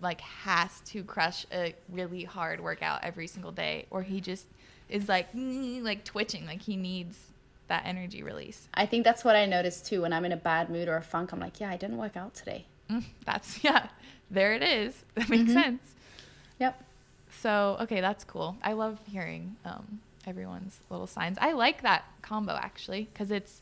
[0.00, 4.46] like has to crush a really hard workout every single day or he just
[4.88, 7.18] is like like twitching like he needs
[7.68, 10.70] that energy release I think that's what I notice too when I'm in a bad
[10.70, 11.32] mood or a funk.
[11.32, 12.66] I'm like, yeah, I didn't work out today.
[12.90, 13.88] Mm, that's yeah
[14.30, 15.52] there it is that makes Mm-hmm.
[15.52, 15.94] sense
[16.60, 16.82] Yep.
[17.42, 18.56] So okay, that's cool.
[18.62, 21.36] I love hearing um, everyone's little signs.
[21.40, 23.60] I like that combo actually because it's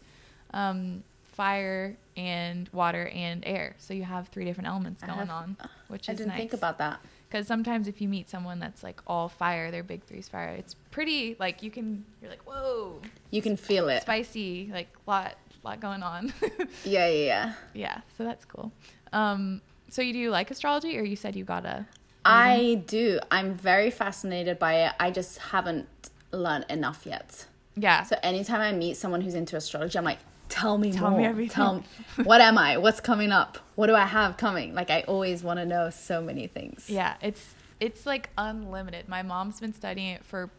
[0.53, 1.03] um,
[1.35, 3.75] fire and water and air.
[3.79, 5.57] So you have three different elements going have- on,
[5.89, 6.39] which is I is didn't nice.
[6.39, 7.01] think about that.
[7.29, 10.51] because sometimes if you meet someone that's like all fire, their big three's fire.
[10.51, 14.03] It's pretty like you can you're like whoa You can feel it.
[14.03, 16.33] spicy like lot lot going on.
[16.85, 17.53] Yeah, yeah, yeah.
[17.75, 18.71] yeah, so that's cool.
[19.13, 21.87] Um, so you do you like astrology, or you said you got a
[22.27, 23.21] I do.
[23.31, 24.93] I'm very fascinated by it.
[24.99, 25.89] I just haven't
[26.33, 27.47] learned enough yet.
[27.77, 28.03] yeah.
[28.05, 30.19] So anytime I meet someone who's into astrology, I'm like,
[30.49, 30.99] tell me more.
[30.99, 31.21] Tell more.
[31.21, 31.55] me everything.
[31.55, 31.85] Tell me,
[32.25, 32.77] what am I?
[32.79, 33.59] What's coming up?
[33.75, 34.75] What do I have coming?
[34.75, 36.89] Like I always want to know so many things.
[36.89, 39.09] Yeah, it's it's like unlimited.
[39.09, 40.51] My mom's been studying it for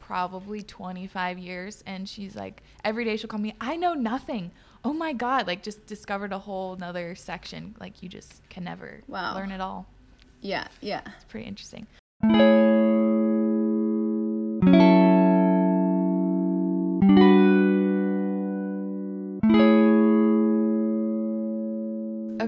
[0.00, 4.50] probably 25 years and she's like every day she'll call me, "I know nothing."
[4.84, 7.74] Oh my god, like just discovered a whole nother section.
[7.80, 9.34] Like you just can never Wow.
[9.34, 9.86] learn it all.
[10.40, 11.00] Yeah, yeah.
[11.16, 11.86] It's pretty interesting.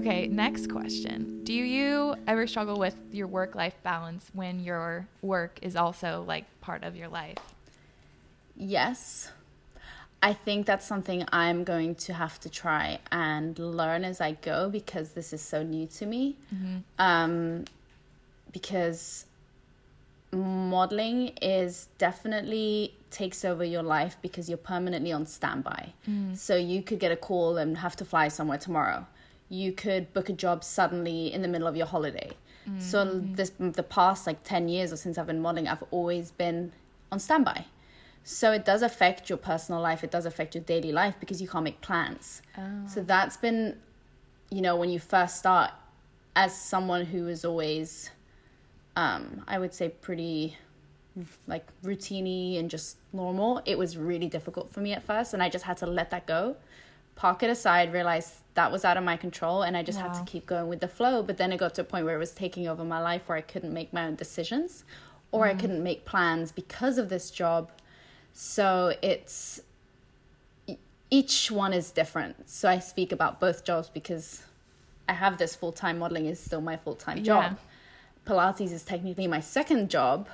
[0.01, 1.43] Okay, next question.
[1.43, 6.45] Do you ever struggle with your work life balance when your work is also like
[6.59, 7.37] part of your life?
[8.55, 9.31] Yes.
[10.23, 14.69] I think that's something I'm going to have to try and learn as I go
[14.71, 16.35] because this is so new to me.
[16.97, 17.65] Um,
[18.51, 19.25] because
[20.31, 25.93] modeling is definitely takes over your life because you're permanently on standby.
[26.35, 29.05] So you could get a call and have to fly somewhere tomorrow.
[29.51, 32.31] You could book a job suddenly in the middle of your holiday.
[32.77, 36.71] So this the past like 10 years or since I've been modeling, I've always been
[37.11, 37.65] on standby.
[38.23, 41.47] So it does affect your personal life, it does affect your daily life because you
[41.47, 42.41] can't make plans.
[42.87, 43.77] So that's been
[44.49, 45.71] you know, when you first start
[46.35, 48.11] as someone who is always
[48.95, 50.57] um, I would say pretty
[51.47, 53.61] like routiny and just normal.
[53.65, 56.25] It was really difficult for me at first, and I just had to let that
[56.27, 56.55] go,
[57.15, 60.23] park it aside, realize that was out of my control, and I just had to
[60.25, 61.23] keep going with the flow.
[61.23, 63.37] But then it got to a point where it was taking over my life, where
[63.37, 64.83] I couldn't make my own decisions,
[65.31, 67.69] or I couldn't make plans because of this job.
[68.33, 69.61] So it's
[71.09, 72.49] each one is different.
[72.49, 74.43] So I speak about both jobs because
[75.07, 77.57] I have this full time modeling is still my full time job.
[78.25, 80.27] Pilates is technically my second job,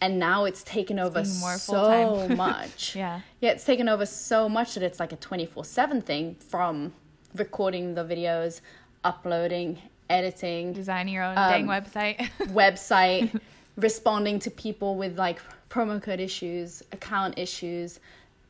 [0.00, 2.94] and now it's taken over more so much.
[2.96, 3.20] Yeah.
[3.40, 6.92] yeah, it's taken over so much that it's like a twenty four seven thing from
[7.34, 8.60] recording the videos,
[9.02, 9.78] uploading,
[10.08, 12.28] editing, Designing your own Um, dang website.
[12.40, 13.40] website,
[13.76, 18.00] responding to people with like promo code issues, account issues,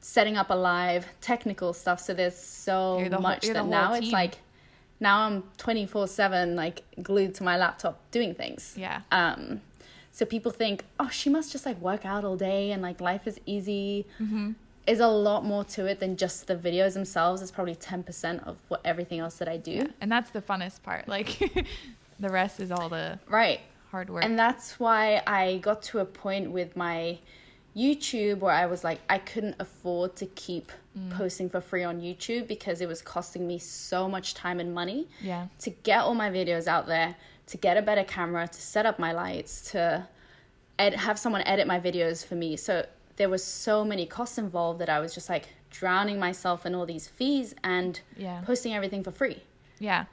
[0.01, 2.01] setting up a live, technical stuff.
[2.01, 4.39] So there's so the much you're that whole now it's like
[5.01, 8.75] now I'm 24/7 like glued to my laptop doing things.
[8.77, 9.01] yeah.
[9.11, 9.61] Um
[10.13, 13.27] so people think, "Oh, she must just like work out all day and like life
[13.27, 14.53] is easy." Mm-hmm.
[14.87, 17.41] Is a lot more to it than just the videos themselves.
[17.41, 19.89] It's probably 10% of what everything else that I do.
[20.01, 21.09] And that's the funnest part.
[21.09, 21.39] Like
[22.21, 23.61] the rest is all the Right.
[23.91, 24.25] hard work.
[24.25, 27.19] And that's why I got to a point with my
[27.77, 31.11] YouTube where I was like, I couldn't afford to keep mm.
[31.11, 35.09] posting for free on YouTube because it was costing me so much time and money
[35.21, 35.49] yeah.
[35.61, 37.17] to get all my videos out there,
[37.49, 40.07] to get a better camera, to set up my lights, to
[40.79, 42.57] ed- have someone edit my videos for me.
[42.57, 42.87] So
[43.17, 46.87] there was so many costs involved that I was just like drowning myself in all
[46.87, 48.41] these fees and Yeah.
[48.45, 49.43] posting everything for free.
[49.79, 50.05] Yeah.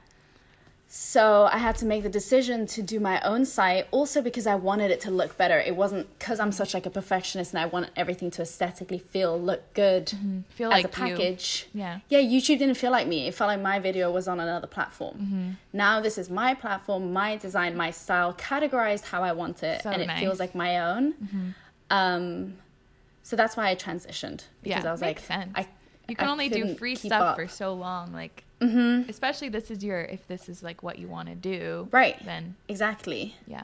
[0.94, 4.56] So I had to make the decision to do my own site also because I
[4.56, 5.58] wanted it to look better.
[5.58, 9.40] It wasn't because I'm such like a perfectionist and I want everything to aesthetically feel
[9.40, 10.12] look good
[10.50, 11.66] Feel as like a package.
[11.72, 11.80] You.
[11.80, 12.00] Yeah.
[12.10, 13.26] Yeah, YouTube didn't feel like me.
[13.26, 15.16] It felt like my video was on another platform.
[15.16, 15.50] Mm-hmm.
[15.72, 19.88] Now this is my platform, my design, my style, categorized how I want it, So
[19.90, 20.16] and it nice.
[20.16, 20.24] Mm-hmm.
[20.26, 21.54] feels like my own.
[21.90, 22.54] Um,
[23.22, 24.88] so that's why I transitioned because yeah.
[24.88, 25.52] I was like, sense.
[25.54, 25.66] I
[26.08, 27.36] you can I only do free stuff up.
[27.36, 28.12] for so long.
[28.12, 29.08] Like, Mhm.
[29.08, 31.88] especially this is your, if this is like what you want to do.
[31.90, 32.22] Right.
[32.24, 33.36] Then, exactly.
[33.46, 33.62] yeah.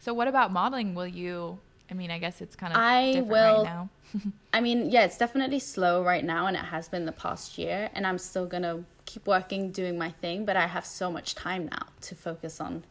[0.00, 0.94] So what about modeling?
[0.94, 1.58] Will you,
[1.90, 3.88] I mean, I guess it's kind of I different will- right now.
[4.52, 7.90] I mean, yeah, it's definitely slow right now, and it has been the past year.
[7.94, 11.66] And I'm still gonna keep working, doing my thing, but I have so much time
[11.70, 12.84] now to focus on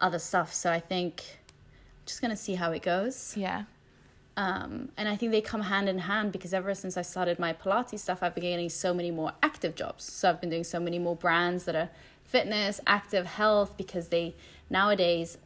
[0.00, 0.52] other stuff.
[0.54, 3.34] So I think I'm just gonna see how it goes.
[3.36, 3.64] Yeah.
[4.38, 7.52] Um, and I think they come hand in hand because ever since I started my
[7.52, 10.04] Pilates stuff, I've been getting so many more active jobs.
[10.04, 11.90] So I've been doing so many more brands that are
[12.22, 14.36] fitness, active health, because they
[14.70, 15.38] nowadays,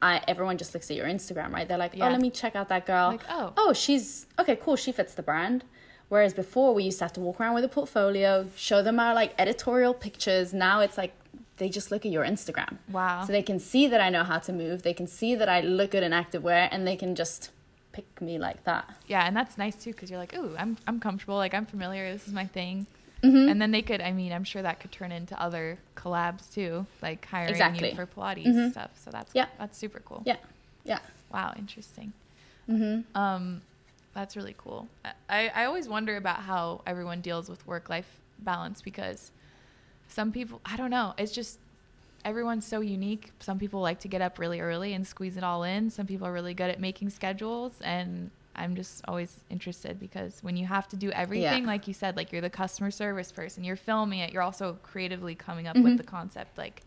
[0.00, 1.68] I everyone just looks at your Instagram, right?
[1.68, 2.08] They're like, Yeah.
[2.08, 3.08] oh, let me check out that girl.
[3.08, 3.52] Like, oh.
[3.58, 4.76] oh, she's okay, cool.
[4.76, 5.64] She fits the brand.
[6.08, 9.12] Whereas before, we used to have to walk around with a portfolio, show them our
[9.12, 10.54] like editorial pictures.
[10.54, 11.12] Now it's like
[11.58, 12.78] they just look at your Instagram.
[12.90, 13.24] Wow.
[13.26, 14.84] So they can see that I know how to move.
[14.84, 17.50] They can see that I look good in activewear, and they can just
[17.96, 18.84] pick me like that.
[19.06, 22.12] Yeah, and that's nice too because you're like, ooh, I'm I'm comfortable, like I'm familiar.
[22.12, 22.86] This is my thing.
[23.22, 23.48] Mm-hmm.
[23.48, 26.86] And then they could, I mean, I'm sure that could turn into other collabs too,
[27.02, 27.88] like hiring Exactly.
[27.90, 28.70] you for Pilates Mhm.
[28.70, 28.90] stuff.
[29.02, 29.46] So that's Yeah.
[29.58, 30.22] that's super cool.
[30.26, 30.36] Yeah,
[30.84, 30.98] yeah.
[31.32, 32.12] Wow, interesting.
[32.68, 33.16] Mm-hmm.
[33.16, 33.62] Um,
[34.12, 34.86] that's really cool.
[35.30, 39.30] I, I always wonder about how everyone deals with work life balance because
[40.08, 41.58] some people, I don't know, it's just
[42.26, 43.30] everyone's so unique.
[43.38, 45.88] Some people like to get up really early and squeeze it all in.
[45.88, 47.72] Some people are really good at making schedules.
[47.82, 52.16] And I'm just always interested because when you have to do everything, like you said,
[52.16, 55.84] like you're the customer service person, you're filming it, you're also creatively coming up Mhm.
[55.84, 56.58] with the concept.
[56.58, 56.82] Like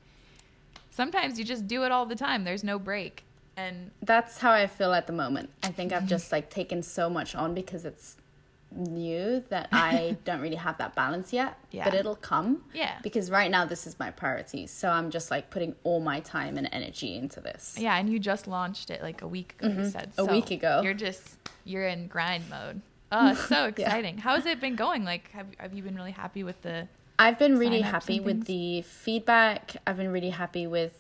[0.92, 3.24] sometimes you just do it all the time, there's no break.
[3.56, 5.50] And That's how I feel at the moment.
[5.64, 8.18] I think I've just like taken so much on because it's
[8.72, 11.58] new that I don't really have that balance yet.
[11.72, 11.86] Yeah.
[11.86, 12.64] But it'll come.
[12.74, 12.98] Yeah.
[13.04, 14.68] Because right now this is my priority.
[14.68, 17.76] So I'm just like putting all my time and energy into this.
[17.80, 19.70] Yeah, and you just launched it like a week ago.
[19.82, 20.30] You said Mm-hmm.
[20.30, 20.82] A week ago.
[20.84, 22.82] You're just you're in grind mode.
[23.12, 24.20] Oh, so exciting!
[24.20, 25.04] How has it been going?
[25.04, 26.88] Like, have have you been really happy with the?
[27.18, 29.78] I've been really happy with the feedback.
[29.88, 30.94] I've been really happy with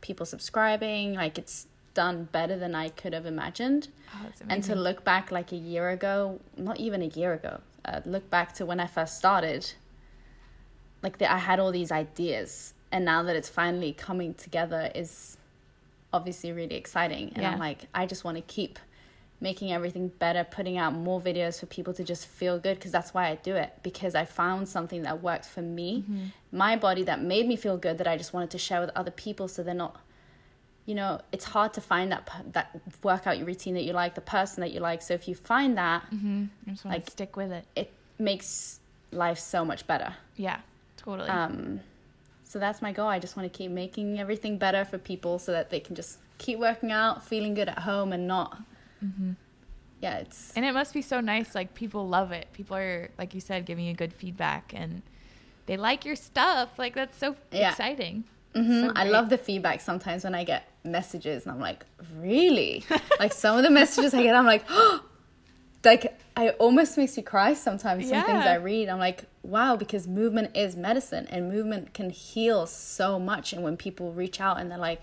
[0.00, 1.14] people subscribing.
[1.14, 3.88] Like it's done better than I could have imagined.
[4.14, 8.00] Oh, And to look back like a year ago, not even a year ago, uh,
[8.04, 9.72] look back to when I first started,
[11.02, 15.36] like the, I had all these ideas, and now that it's finally coming together, is
[16.12, 17.32] obviously really exciting.
[17.34, 17.52] And Yeah.
[17.52, 18.78] I'm like, I just want to keep
[19.42, 23.14] making everything better, putting out more videos for people to just feel good because that's
[23.14, 26.04] why I do it because I found something that worked for me,
[26.52, 29.10] my body that made me feel good that I just wanted to share with other
[29.10, 29.96] people so they're not
[30.90, 32.22] you know, it's hard to find that
[32.56, 32.66] that
[33.08, 35.00] workout routine that you like, the person that you like.
[35.02, 36.00] So if you find that,
[36.68, 37.64] just Like- stick with it.
[37.82, 37.88] it
[38.18, 38.80] makes
[39.12, 40.10] life so much better.
[40.36, 40.58] Yeah,
[40.96, 41.28] totally.
[41.30, 41.80] Um,
[42.50, 43.08] so that's my goal.
[43.08, 46.18] I just want to keep making everything better for people so that they can just
[46.38, 48.50] keep working out, feeling good at home, and not.
[50.00, 51.54] Yeah, it's and it must be so nice.
[51.54, 52.48] Like people love it.
[52.52, 55.02] People are, like you said, giving you good feedback and
[55.66, 56.78] they like your stuff.
[56.78, 57.70] Like that's so Yeah.
[57.70, 58.24] exciting.
[58.54, 58.80] Mhm.
[58.88, 61.84] So I love the feedback sometimes when I get messages and I'm like,
[62.16, 62.84] really?
[63.18, 65.04] like some of the messages I get, I'm like, oh,
[65.84, 68.08] like I almost makes me cry sometimes.
[68.08, 72.66] Some things I read, I'm like, wow, because movement is medicine and movement can heal
[72.66, 73.52] so much.
[73.52, 75.02] And when people reach out and they're like,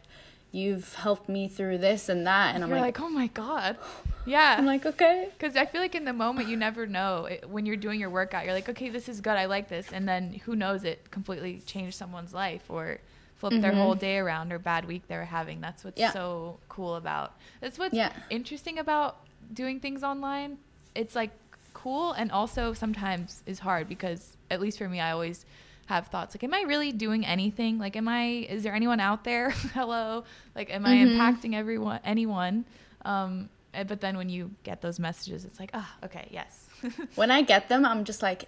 [0.51, 3.77] you've helped me through this and that, and I'm You're like, like, oh my god,
[4.25, 4.55] yeah.
[4.57, 5.29] I'm like, okay.
[5.37, 8.09] Because I feel like in the moment you never know it, when you're doing your
[8.09, 8.45] workout.
[8.45, 9.33] You're like, okay, this is good.
[9.33, 10.83] I like this, and then who knows?
[10.83, 12.99] It completely changed someone's life or
[13.37, 15.61] flipped their whole day around or bad week they were having.
[15.61, 16.07] That's what's Mm-hmm.
[16.07, 16.11] Yeah.
[16.13, 17.33] so cool about.
[17.61, 18.11] That's what's Yeah.
[18.29, 19.17] interesting about
[19.53, 20.57] doing things online.
[20.95, 21.31] It's like
[21.73, 25.45] cool and also sometimes is hard because at least for me, I always
[25.85, 27.77] have thoughts like, am I really doing anything?
[27.79, 28.47] Like, am I?
[28.49, 29.51] Is there anyone out there?
[29.73, 30.23] Hello,
[30.55, 31.19] like, am I Mm-hmm.
[31.21, 31.99] impacting everyone?
[32.03, 32.65] Anyone?
[33.05, 36.67] Um, eh, but then when you get those messages, it's like, ah, okay, yes.
[37.15, 38.45] When I get them, I'm just like,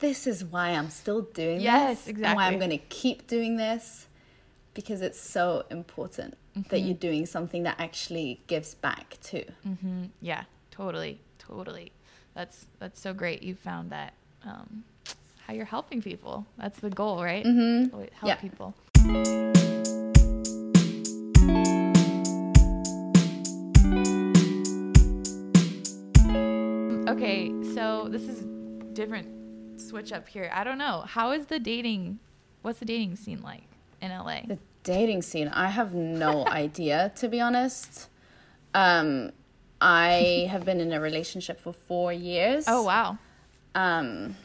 [0.00, 2.16] this is why I'm still doing Yes, this.
[2.16, 4.06] And why I'm going to keep doing this
[4.74, 6.86] because it's so important that Mm-hmm.
[6.86, 9.44] you're doing something that actually gives back too.
[9.64, 11.92] hmm Yeah, totally, totally.
[12.34, 13.42] That's that's so great.
[13.42, 14.12] You found that
[14.44, 14.84] um,
[15.46, 16.46] how you're helping people.
[16.58, 17.44] That's the goal, right?
[17.44, 17.90] Mm-hmm.
[17.94, 18.34] Help Yeah.
[18.36, 18.74] people.
[27.08, 28.44] Okay, so this is
[28.94, 30.50] different switch up here.
[30.52, 31.04] I don't know.
[31.06, 32.18] How is the dating?
[32.62, 33.64] What's the dating scene like
[34.02, 34.40] in LA?
[34.46, 38.08] The dating scene, I have no idea to be honest.
[38.74, 39.30] Um,
[39.80, 42.64] I have been in a relationship for four years.
[42.68, 43.18] Oh wow.
[43.74, 44.36] Um,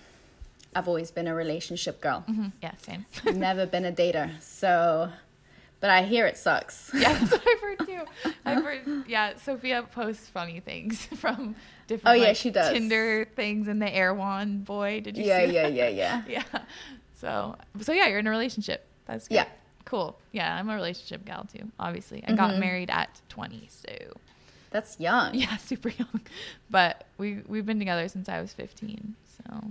[0.76, 2.24] I've always been a relationship girl.
[2.30, 2.52] Mhm.
[2.62, 3.06] Yeah, same.
[3.26, 4.40] Never been a dater.
[4.42, 5.10] So,
[5.80, 6.92] but I hear it sucks.
[6.94, 8.02] Yeah, that's what I've heard too.
[8.46, 11.56] I've heard, yeah, Sophia posts funny things from
[11.88, 12.74] different Oh, yeah, like, she does.
[12.74, 15.02] Tinder things and the Erewhon boy.
[15.02, 15.74] Did you Yeah, see yeah, that?
[15.74, 16.22] yeah, yeah.
[16.28, 16.44] yeah.
[17.20, 18.87] So, so yeah, you're in a relationship.
[19.08, 19.36] That's good.
[19.36, 19.46] Yeah.
[19.86, 20.18] Cool.
[20.34, 22.22] Yeah, I'm a relationship gal too, obviously.
[22.24, 22.36] I Mm-hmm.
[22.36, 23.90] got married at 20, so
[24.70, 25.34] That's young.
[25.44, 26.22] yeah, super young.
[26.70, 29.16] But we we've been together since I was 15.
[29.38, 29.64] So,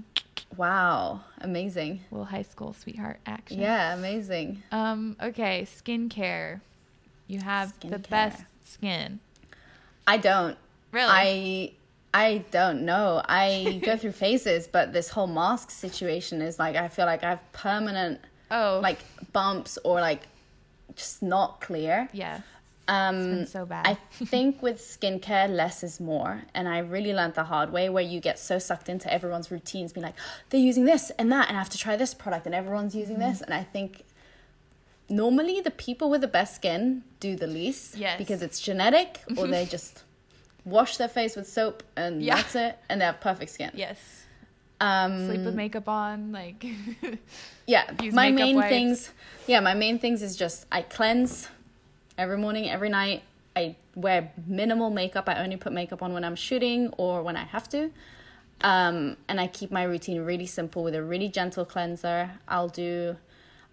[0.56, 2.00] Wow, amazing.
[2.10, 3.60] little high school sweetheart action.
[3.60, 4.62] Yeah, amazing.
[4.72, 6.60] Um okay, skincare.
[7.26, 9.20] You have the best skin.
[10.06, 10.56] I don't.
[10.92, 11.10] Really?
[11.10, 11.72] I
[12.14, 13.20] I don't know.
[13.28, 17.28] I go through phases, but this whole mask situation is like I feel like I
[17.30, 18.20] have permanent
[18.50, 18.98] oh, like
[19.32, 20.22] bumps or like
[20.94, 22.08] just not clear.
[22.12, 22.40] yeah.
[22.88, 23.84] Um been so bad.
[23.84, 23.94] I
[24.24, 28.20] think with skincare less is more and I really learned the hard way where you
[28.20, 30.14] get so sucked into everyone's routines being like
[30.50, 33.16] they're using this and that and I have to try this product and everyone's using
[33.16, 33.28] Mm-hmm.
[33.28, 34.04] this and I think
[35.08, 38.18] normally the people with the best skin do the least Yes.
[38.18, 40.02] because it's genetic or they just
[40.64, 42.36] wash their face with soap and Yeah.
[42.36, 43.70] that's it and they have perfect skin.
[43.74, 44.25] Yes.
[44.80, 46.64] Um Sleep with makeup on, like
[47.66, 48.68] yeah, use my main wipes.
[48.68, 49.10] things.
[49.46, 51.48] Yeah, my main things is just I cleanse
[52.18, 53.22] every morning, every night.
[53.54, 55.28] I wear minimal makeup.
[55.28, 57.90] I only put makeup on when I'm shooting or when I have to.
[58.60, 62.32] Um, and I keep my routine really simple with a really gentle cleanser.
[62.48, 63.16] I'll do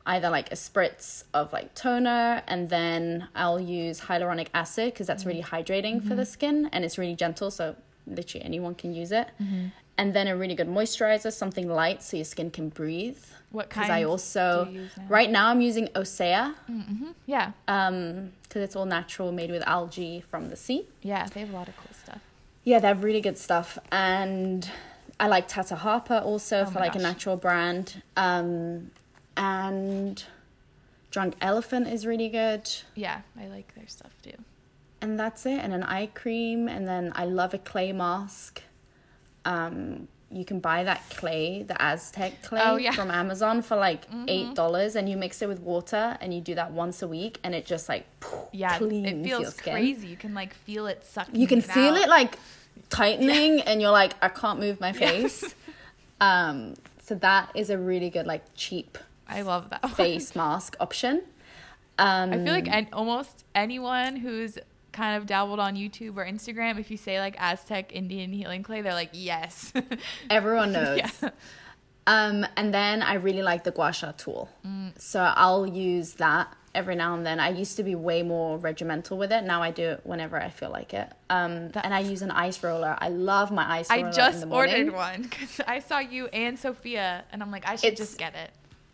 [0.05, 5.25] either like a spritz of like toner and then I'll use hyaluronic acid because that's
[5.25, 7.75] really hydrating for the skin and it's really gentle so
[8.05, 9.27] literally anyone can use it.
[9.97, 13.19] And then a really good moisturizer, something light so your skin can breathe.
[13.51, 13.85] What kind?
[13.87, 15.03] Because I also do you use now?
[15.07, 16.55] right now I'm using Osea
[17.27, 20.87] yeah, um because it's all natural, made with algae from the sea.
[21.03, 21.27] yeah.
[21.31, 22.19] They have a lot of cool stuff.
[22.63, 24.67] Yeah, they have really good stuff, and
[25.19, 28.01] I like Tata Harper also Oh for like a natural brand.
[28.17, 28.89] Um,
[29.37, 30.23] and
[31.11, 34.37] Drunk Elephant is really good, Yeah, I like their stuff too.
[35.01, 35.59] and that's it.
[35.59, 38.61] And an eye cream, and then I love a clay mask.
[39.45, 42.91] Um, you can buy that clay, the Aztec clay Oh, yeah.
[42.93, 46.55] from Amazon for like eight dollars, and you mix it with water, and you do
[46.55, 48.05] that once a week, and it just like
[48.51, 50.07] Yeah, cleans it feels crazy.
[50.07, 51.35] You can like feel it sucking.
[51.39, 52.01] you can feel out.
[52.01, 52.39] it like
[52.89, 55.55] tightening and you're like i can't move my face
[56.21, 59.89] Um, so that is a really good like cheap I love that.
[59.95, 61.21] face mask option.
[61.97, 64.57] Um, I feel like an, almost anyone who's
[64.93, 68.81] kind of dabbled on YouTube or Instagram, if you say like Aztec Indian healing clay,
[68.81, 69.73] they're like, yes.
[70.29, 70.97] everyone knows.
[70.99, 71.29] yeah.
[72.05, 74.49] Um, and then I really like the gua sha tool.
[74.97, 77.39] So I'll use that every now and then.
[77.39, 79.43] I used to be way more regimental with it.
[79.45, 81.09] Now I do it whenever I feel like it.
[81.29, 82.97] Um, and I use an ice roller.
[82.99, 84.07] I love my ice roller.
[84.07, 87.93] I just ordered one because I saw you and Sophia, and I'm like, I should
[87.93, 88.51] It's- just get it.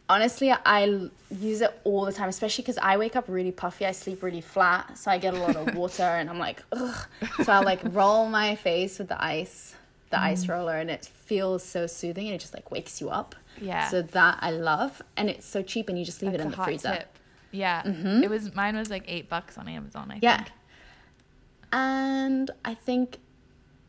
[0.09, 3.85] Honestly, I use it all the time, especially because I wake up really puffy.
[3.85, 7.05] I sleep really flat, so I get a lot of water, and I'm like, ugh.
[7.43, 9.75] So I like roll my face with the ice,
[10.09, 10.49] the ice Mm.
[10.49, 13.35] roller, and it feels so soothing, and it just like wakes you up.
[13.61, 13.87] Yeah.
[13.89, 16.47] So that I love, and it's so cheap, and you just leave That's it in
[16.47, 16.91] a the hot freezer.
[16.91, 17.15] tip.
[17.51, 17.81] Yeah,
[18.23, 20.05] it was mine was like eight bucks on Amazon.
[20.09, 20.23] I think.
[20.23, 20.37] Yeah.
[20.37, 20.49] think.
[21.71, 23.19] And I think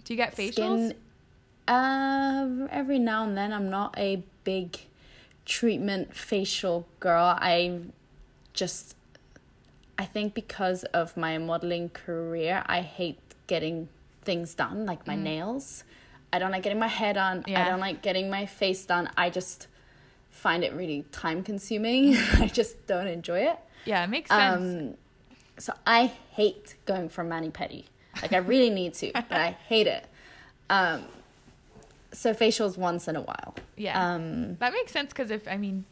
[0.04, 0.52] Do you get facials?
[0.52, 0.94] skin.
[1.68, 4.78] Uh, every now and then, I'm not a big
[5.50, 7.36] treatment facial girl.
[7.38, 7.80] I
[8.54, 8.94] just,
[9.98, 13.88] I think because of my modeling career, I hate getting
[14.22, 15.82] things done, like my nails.
[16.32, 17.42] I don't like getting my hair done.
[17.48, 19.10] I don't like getting my face done.
[19.16, 19.66] I just
[20.30, 22.16] find it really time consuming.
[22.38, 23.58] I just don't enjoy it.
[23.84, 24.62] Yeah, it makes sense.
[24.62, 24.94] Um,
[25.58, 27.86] so I hate going for mani pedi.
[28.22, 30.06] Like I really need to, but I hate it.
[30.70, 31.04] Um,
[32.12, 33.54] so facials once in a while.
[33.76, 35.84] yeah, Um, that makes sense because if I mean,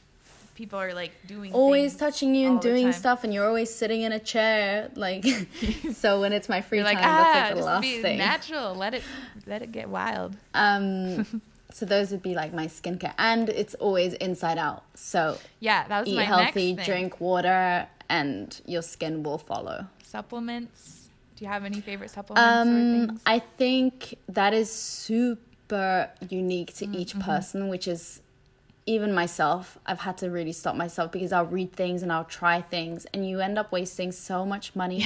[0.55, 4.13] people are like doing always touching you and doing stuff, and you're always sitting in
[4.13, 4.91] a chair.
[4.97, 5.25] Like,
[5.95, 8.19] so when it's my free time, like, that's ah, like the last be thing.
[8.19, 8.75] natural.
[8.75, 9.03] Let it,
[9.47, 10.37] let it get wild.
[10.55, 11.41] Um,
[11.71, 14.83] so those would be like my skincare, and it's always inside out.
[14.95, 16.95] So Yeah, that was eat my healthy, next thing.
[16.95, 19.87] drink water, and your skin will follow.
[20.03, 21.09] supplements.
[21.37, 23.21] Do you have any favorite supplements Um?
[23.27, 25.41] I think that is super
[26.29, 27.21] unique to each Mm-hmm.
[27.31, 28.21] person, which is
[28.87, 29.79] even myself.
[29.87, 33.29] I've had to really stop myself because I'll read things and I'll try things, and
[33.29, 35.05] you end up wasting so much money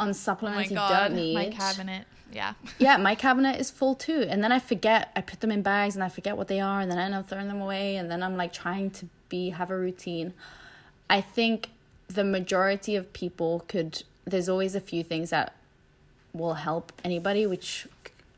[0.00, 1.34] on Oh my supplements you god, don't need.
[1.34, 2.06] my cabinet.
[2.32, 2.54] Yeah.
[2.80, 5.12] yeah, my cabinet is full too, and then I forget.
[5.14, 7.14] I put them in bags and I forget what they are, and then I end
[7.14, 10.34] up throwing them away, and then I'm like trying to be have a routine.
[11.08, 11.68] I think
[12.08, 14.02] the majority of people could.
[14.24, 15.54] There's always a few things that
[16.32, 17.86] will help anybody, which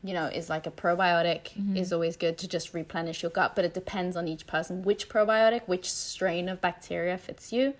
[0.07, 1.41] you know is like a probiotic
[1.77, 5.03] is always good to just replenish your gut, but it depends on each person which
[5.09, 7.73] probiotic, which strain of bacteria fits you.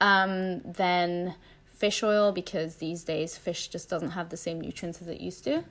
[0.00, 1.34] Um, then
[1.68, 5.44] fish oil because these days fish just doesn't have the same nutrients as it used
[5.44, 5.64] to,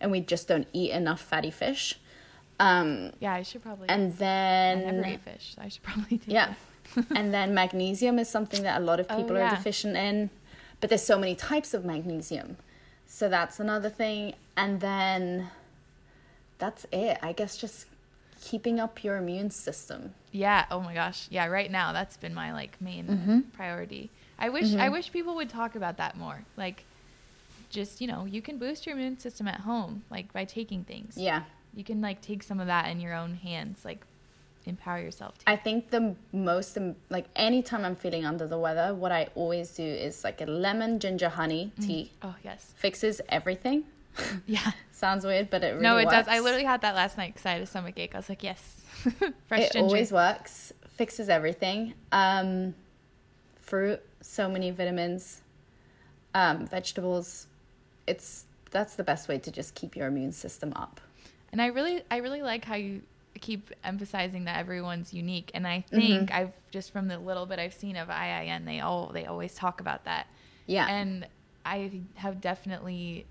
[0.00, 1.98] and we just don't eat enough fatty fish.
[2.60, 3.88] Um, Yeah, I should probably.
[3.88, 6.54] and I then never eat fish, so I should probably do yeah.
[7.14, 9.52] and then magnesium is something that a lot of Oh, people yeah.
[9.52, 10.30] are deficient in.
[10.80, 12.56] But there's so many types of magnesium.
[13.10, 14.34] So that's another thing.
[14.56, 15.48] And then
[16.58, 17.18] that's it.
[17.22, 17.86] I guess just
[18.40, 20.14] keeping up your immune system.
[20.30, 20.66] Yeah.
[20.70, 21.26] Oh my gosh.
[21.30, 21.46] Yeah.
[21.46, 23.40] Right now, that's been my like main Mm-hmm.
[23.56, 24.10] priority.
[24.38, 26.44] I wish I wish people would talk about that more.
[26.56, 26.84] Like,
[27.70, 31.16] just you know, you can boost your immune system at home, like by taking things.
[31.16, 31.42] Yeah.
[31.74, 34.04] You can like take some of that in your own hands, like
[34.66, 35.38] empower yourself.
[35.38, 35.50] To.
[35.50, 36.76] I think the most,
[37.10, 40.98] like anytime I'm feeling under the weather, what I always do is like a lemon
[40.98, 42.12] ginger honey tea.
[42.22, 42.74] oh yes.
[42.76, 43.84] Fixes everything.
[44.46, 44.72] Yeah.
[44.92, 46.26] Sounds weird, but it really no, it does.
[46.26, 48.14] I literally had that last night because I had a stomach ache.
[48.14, 48.80] I was like, yes,
[49.46, 49.86] fresh it ginger.
[49.86, 52.74] always works fixes everything um
[53.54, 55.42] fruit so many vitamins
[56.34, 57.46] um vegetables
[58.08, 61.00] it's that's the best way to just keep your immune system up
[61.52, 63.02] And I really, I really like how you
[63.38, 65.50] keep emphasizing that everyone's unique.
[65.54, 66.24] And I Mm-hmm.
[66.24, 69.54] think I've just from the little bit I've seen of IIN, they all they always
[69.54, 70.26] talk about that.
[70.66, 71.26] yeah And
[71.64, 73.26] I have definitely.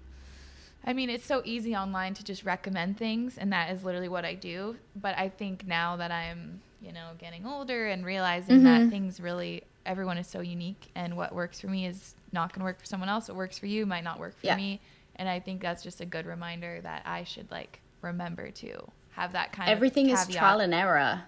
[0.85, 4.23] I mean, it's so easy online to just recommend things, and that is literally what
[4.25, 4.77] I do.
[4.95, 8.63] But I think now that I'm, you know, getting older and realizing Mm-hmm.
[8.63, 12.59] that things really, everyone is so unique, and what works for me is not going
[12.61, 13.27] to work for someone else.
[13.27, 14.55] What works for you might not work for Yeah.
[14.55, 14.79] me.
[15.17, 18.87] And I think that's just a good reminder that I should like remember to
[19.17, 20.19] have that kind everything of is.
[20.25, 20.37] Mm-hmm.
[20.39, 21.23] trial and error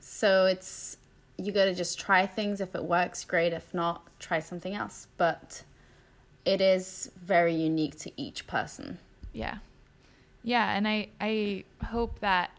[0.00, 0.96] so it's
[1.36, 5.06] you got to just try things if it works great if not try something else
[5.16, 5.62] but
[6.44, 8.98] it is very unique to each person
[9.32, 9.58] Yeah.
[10.42, 12.50] Yeah, and I I hope that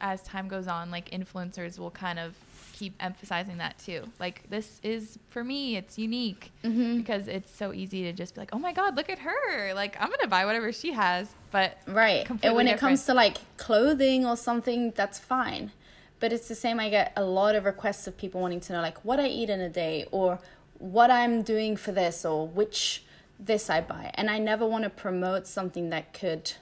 [0.00, 2.34] as time goes on, like influencers will kind of
[2.78, 4.04] keep emphasizing that too.
[4.20, 6.98] Like this is for me, it's unique mm-hmm.
[6.98, 9.74] because it's so easy to just be like, "Oh my god, look at her.
[9.74, 12.28] Like I'm going to buy whatever she has." But Right.
[12.42, 15.72] And when it comes to like clothing or something, that's fine.
[16.20, 16.78] But it's the same.
[16.80, 19.50] I get a lot of requests of people wanting to know like what I eat
[19.50, 20.38] in a day or
[20.78, 23.04] what I'm doing for this or which
[23.38, 24.10] this I buy.
[24.14, 26.52] And I never want to promote something that could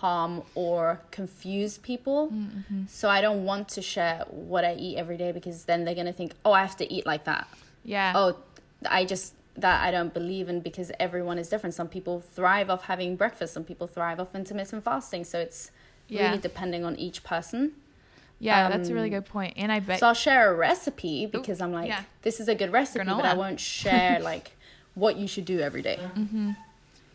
[0.00, 2.28] harm or confuse people.
[2.28, 2.82] Mm-hmm.
[2.88, 6.06] So I don't want to share what I eat every day because then they're going
[6.14, 7.46] to think, "Oh, I have to eat like that."
[7.84, 8.12] Yeah.
[8.14, 8.36] Oh,
[8.88, 11.74] I just that I don't believe in because everyone is different.
[11.74, 15.24] Some people thrive off having breakfast, some people thrive off intermittent fasting.
[15.24, 15.70] So it's
[16.08, 16.26] Yeah.
[16.26, 17.72] really depending on each person.
[18.40, 19.54] yeah, that's a really um, good point.
[19.56, 22.02] And I bet So I'll share a recipe because I'm like, yeah.
[22.22, 24.52] this is a good recipe, but I won't share like
[24.94, 25.98] what you should do every day.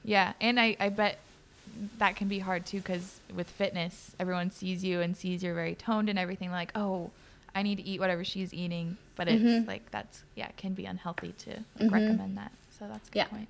[0.04, 1.18] Yeah, and I, I bet
[1.98, 5.76] that can be hard too because with fitness, everyone sees you and sees you're very
[5.76, 6.52] toned and everything.
[6.52, 7.12] Like, oh,
[7.56, 9.68] I need to eat whatever she's eating, but it's Mm-hmm.
[9.68, 12.52] like that's yeah, it can be unhealthy to like, recommend that.
[12.78, 13.26] So that's a good Yeah.
[13.26, 13.50] point.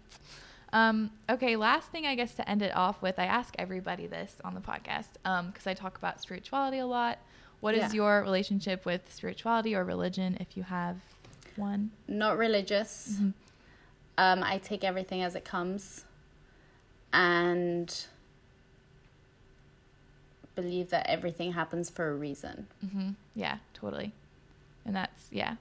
[0.73, 4.35] Um, okay, last thing I guess to end it off with, I ask everybody this
[4.43, 5.05] on the podcast
[5.47, 7.19] because I talk about spirituality a lot.
[7.59, 7.93] What is Yeah.
[7.93, 10.97] your relationship with spirituality or religion, if you have
[11.55, 11.91] one?
[12.07, 13.19] Not religious.
[14.17, 16.05] Um, I take everything as it comes
[17.13, 18.05] and
[20.55, 22.67] believe that everything happens for a reason.
[22.91, 24.11] hmm Yeah, totally.
[24.85, 25.55] And that's yeah,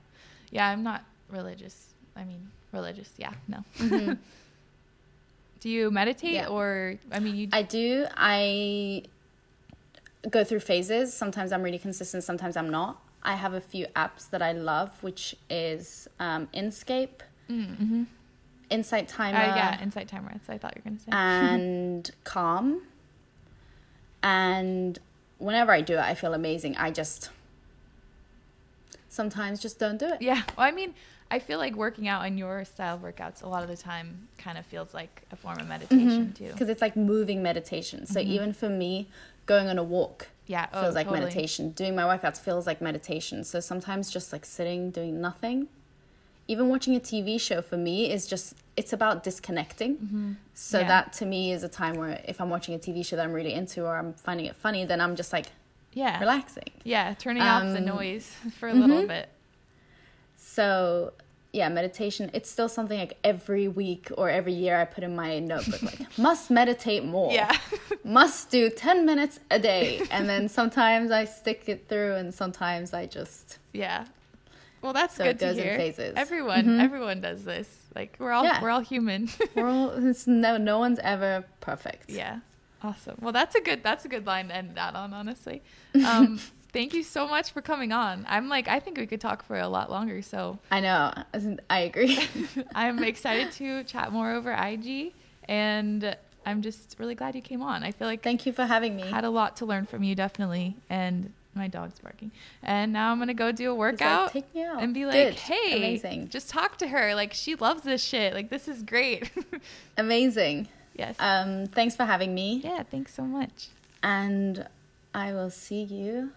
[0.51, 0.69] yeah.
[0.69, 1.89] I'm not religious.
[2.17, 3.11] I mean, religious.
[3.17, 3.65] Yeah, no.
[5.61, 6.49] Do you meditate Yeah.
[6.49, 7.49] or I mean you?
[7.53, 8.07] I do.
[8.17, 9.05] I
[10.29, 11.15] go through phases.
[11.15, 13.01] Sometimes I'm really consistent, sometimes I'm not.
[13.23, 18.03] I have a few apps that I love, which is um, Inscape, mm-hmm.
[18.71, 20.33] Insight uh, Timer, yeah, insight timer.
[20.47, 21.13] So I thought you were gonna say.
[21.13, 22.83] and Calm.
[24.23, 24.99] And
[25.39, 26.77] whenever I do it, I feel amazing.
[26.77, 27.31] I just
[29.09, 30.23] sometimes just don't do it.
[30.23, 30.43] yeah.
[30.57, 30.95] Well, I mean,
[31.31, 34.29] I feel like working out in your style of workouts a lot of the time
[34.39, 35.69] kind of feels like a form of mm-hmm.
[35.71, 36.53] meditation too.
[36.53, 38.07] Because it's like moving meditation.
[38.07, 38.31] So mm-hmm.
[38.31, 39.09] even for me,
[39.47, 41.25] going on a walk Yeah, oh, feels like totally.
[41.25, 41.71] meditation.
[41.71, 43.45] Doing my workouts feels like meditation.
[43.45, 45.69] So sometimes just like sitting, doing nothing.
[46.49, 50.37] Even watching a TV show for me is just, it's about disconnecting.
[50.55, 50.89] So Yeah.
[50.89, 53.33] that to me is a time where if I'm watching a TV show that I'm
[53.33, 55.47] really into or I'm finding it funny, then I'm just like
[55.95, 56.19] Yeah.
[56.21, 56.71] relaxing.
[56.85, 59.29] Yeah, turning off the Um, noise for a little bit.
[60.37, 61.13] So
[61.53, 65.39] yeah, meditation, it's still something like every week or every year I put in my
[65.39, 67.33] notebook, like must meditate more.
[67.33, 67.53] Yeah.
[68.05, 70.03] must do 10 minutes a day.
[70.11, 74.07] And then sometimes I stick it through and sometimes I just, Yeah.
[74.83, 75.77] Well, that's So good it goes to in hear.
[75.79, 76.09] phases.
[76.11, 76.19] Mm-hmm.
[76.19, 77.69] Everyone, everyone does this.
[77.95, 78.61] Like we're all Yeah.
[78.63, 79.29] we're all human.
[79.55, 82.11] we're all, it's no, no one's ever perfect.
[82.11, 82.41] yeah.
[82.83, 83.17] Awesome.
[83.21, 85.63] Well, that's a good that's a good line to end that on, honestly.
[86.05, 86.41] Um,
[86.73, 88.27] thank you so much for coming on.
[88.29, 91.13] I'm like I think we could talk for a lot longer, so I know.
[91.71, 92.19] I agree.
[92.75, 95.13] I'm excited to chat more over IG
[95.49, 97.85] and I'm just really glad you came on.
[97.85, 99.03] I feel like Thank you for having me.
[99.09, 102.31] had a lot to learn from you definitely and my dog's barking.
[102.63, 104.33] And now I'm going to go do a workout.
[104.33, 105.35] "Take me out." And be like, Good.
[105.35, 106.29] hey, Amazing.
[106.29, 107.15] just talk to her.
[107.15, 108.33] Like, she loves this shit.
[108.35, 109.31] Like, this is great.
[109.99, 110.69] Amazing.
[110.95, 111.17] yes.
[111.19, 112.61] Um, thanks for having me.
[112.65, 113.69] yeah, thanks so much.
[114.03, 114.67] And
[115.15, 116.33] I will see you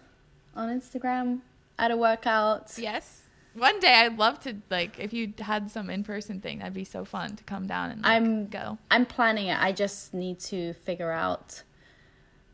[0.54, 1.40] on Instagram
[1.78, 2.72] at a workout.
[2.78, 3.22] Yes.
[3.54, 6.84] One day I'd love to, like, if you had some in person thing, that'd be
[6.84, 8.76] so fun to come down and like, I'm go.
[8.90, 9.58] I'm planning it.
[9.58, 11.62] I just need to figure out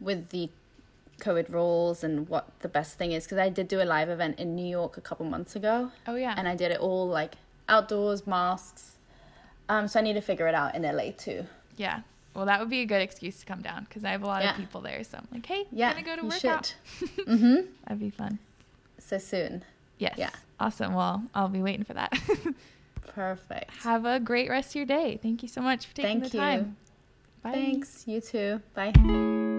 [0.00, 0.48] with the
[1.22, 4.38] COVID rules and what the best thing is because I did do a live event
[4.38, 5.90] in New York a couple months ago.
[6.06, 6.34] Oh, yeah.
[6.36, 7.36] And I did it all like
[7.68, 8.96] outdoors, masks.
[9.68, 11.46] Um, so I need to figure it out in LA too.
[11.76, 12.00] yeah.
[12.34, 14.42] Well, that would be a good excuse to come down because I have a lot
[14.42, 14.52] Yeah.
[14.52, 15.04] of people there.
[15.04, 16.74] So I'm like, hey, Yeah, gonna go to work out.
[17.18, 17.56] mm-hmm.
[17.84, 18.38] That'd be fun.
[18.98, 19.62] So soon.
[19.98, 20.14] Yes.
[20.16, 20.30] Yeah.
[20.58, 20.94] Awesome.
[20.94, 22.18] Well, I'll be waiting for that.
[23.14, 23.70] Perfect.
[23.82, 25.18] Have a great rest of your day.
[25.22, 26.42] Thank you so much for taking Thank the you.
[26.42, 26.76] time.
[27.42, 27.52] Bye.
[27.52, 28.04] Thanks.
[28.06, 28.62] You too.
[28.74, 29.50] Bye.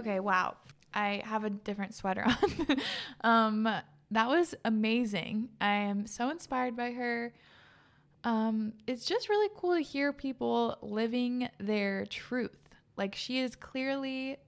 [0.00, 0.56] Okay, wow.
[0.94, 2.24] I have a different sweater
[3.22, 3.64] on.
[3.64, 5.50] um, that was amazing.
[5.60, 7.34] I am so inspired by her.
[8.24, 12.56] Um, it's just really cool to hear people living their truth.
[12.96, 14.38] Like she is clearly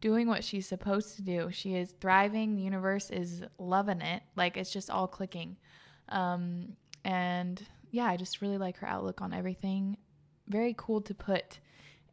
[0.00, 1.50] doing what she's supposed to do.
[1.52, 2.56] She is thriving.
[2.56, 4.22] The universe is loving it.
[4.36, 5.56] Like it's just all clicking.
[6.08, 6.74] Um,
[7.04, 9.98] and yeah, I just really like her outlook on everything.
[10.48, 11.60] Very cool to put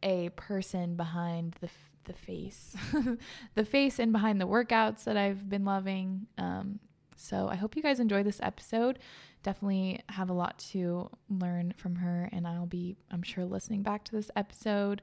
[0.02, 1.68] a person behind the
[2.08, 2.74] the face,
[3.54, 6.26] the face and behind the workouts that I've been loving.
[6.36, 6.80] Um,
[7.14, 8.98] so I hope you guys enjoy this episode.
[9.42, 14.04] Definitely have a lot to learn from her, and I'll be, I'm sure, listening back
[14.04, 15.02] to this episode.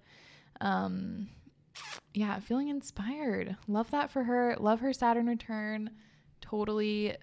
[0.60, 1.30] Um,
[2.14, 3.56] yeah, feeling inspired.
[3.68, 4.56] Love that for her.
[4.60, 5.92] Love her Saturn return.
[6.42, 7.16] Totally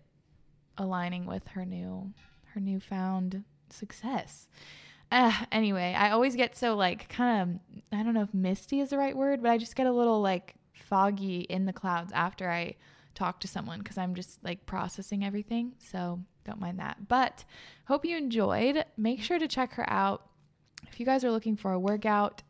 [0.79, 2.13] aligning with her new,
[2.55, 4.49] her newfound success.
[5.13, 8.91] Uh, anyway, I always get so like kind of I don't know if misty is
[8.91, 12.51] the right word, but I just get a little like foggy in the clouds after
[12.51, 12.77] I
[13.15, 15.73] talk to someone because I'm just like processing everything.
[15.79, 17.09] So don't mind that.
[17.09, 17.45] But
[17.85, 18.87] hope you enjoyed.
[18.97, 20.29] Make sure to check her out.
[20.89, 22.43] If you guys are looking for a workout,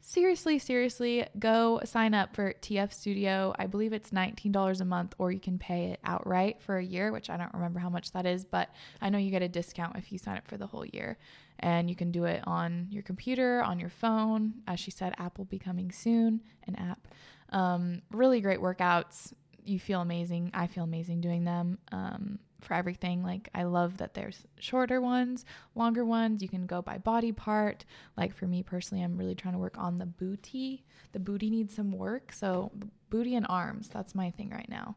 [0.00, 3.54] seriously, seriously, go sign up for TF Studio.
[3.58, 7.12] I believe it's $19 a month, or you can pay it outright for a year,
[7.12, 8.70] which I don't remember how much that is, but
[9.00, 11.18] I know you get a discount if you sign up for the whole year.
[11.60, 14.54] And you can do it on your computer, on your phone.
[14.66, 17.08] As she said, Apple becoming soon, an app.
[17.50, 19.32] Um, really great workouts.
[19.64, 20.52] You feel amazing.
[20.54, 21.78] I feel amazing doing them.
[21.90, 23.22] Um, for everything.
[23.22, 25.44] Like I love that there's shorter ones,
[25.74, 26.42] longer ones.
[26.42, 27.84] You can go by body part.
[28.16, 30.84] Like for me personally, I'm really trying to work on the booty.
[31.12, 32.32] The booty needs some work.
[32.32, 32.72] So
[33.10, 34.96] booty and arms, that's my thing right now.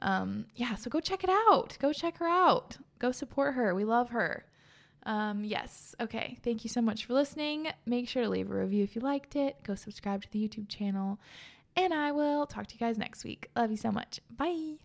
[0.00, 1.76] Um, yeah, so go check it out.
[1.80, 2.76] Go check her out.
[2.98, 3.74] Go support her.
[3.74, 4.46] We love her.
[5.04, 5.94] Um, yes.
[6.00, 6.38] Okay.
[6.44, 7.68] Thank you so much for listening.
[7.86, 9.56] Make sure to leave a review if you liked it.
[9.64, 11.18] Go subscribe to the YouTube channel.
[11.76, 13.48] And I will talk to you guys next week.
[13.56, 14.20] Love you so much.
[14.36, 14.78] Bye.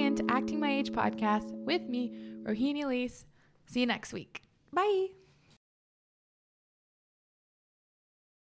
[0.00, 3.26] Thanks for tuning in to Acting My Age podcast with me, Rohini Elise.
[3.66, 4.42] See you next week.
[4.72, 5.19] Bye.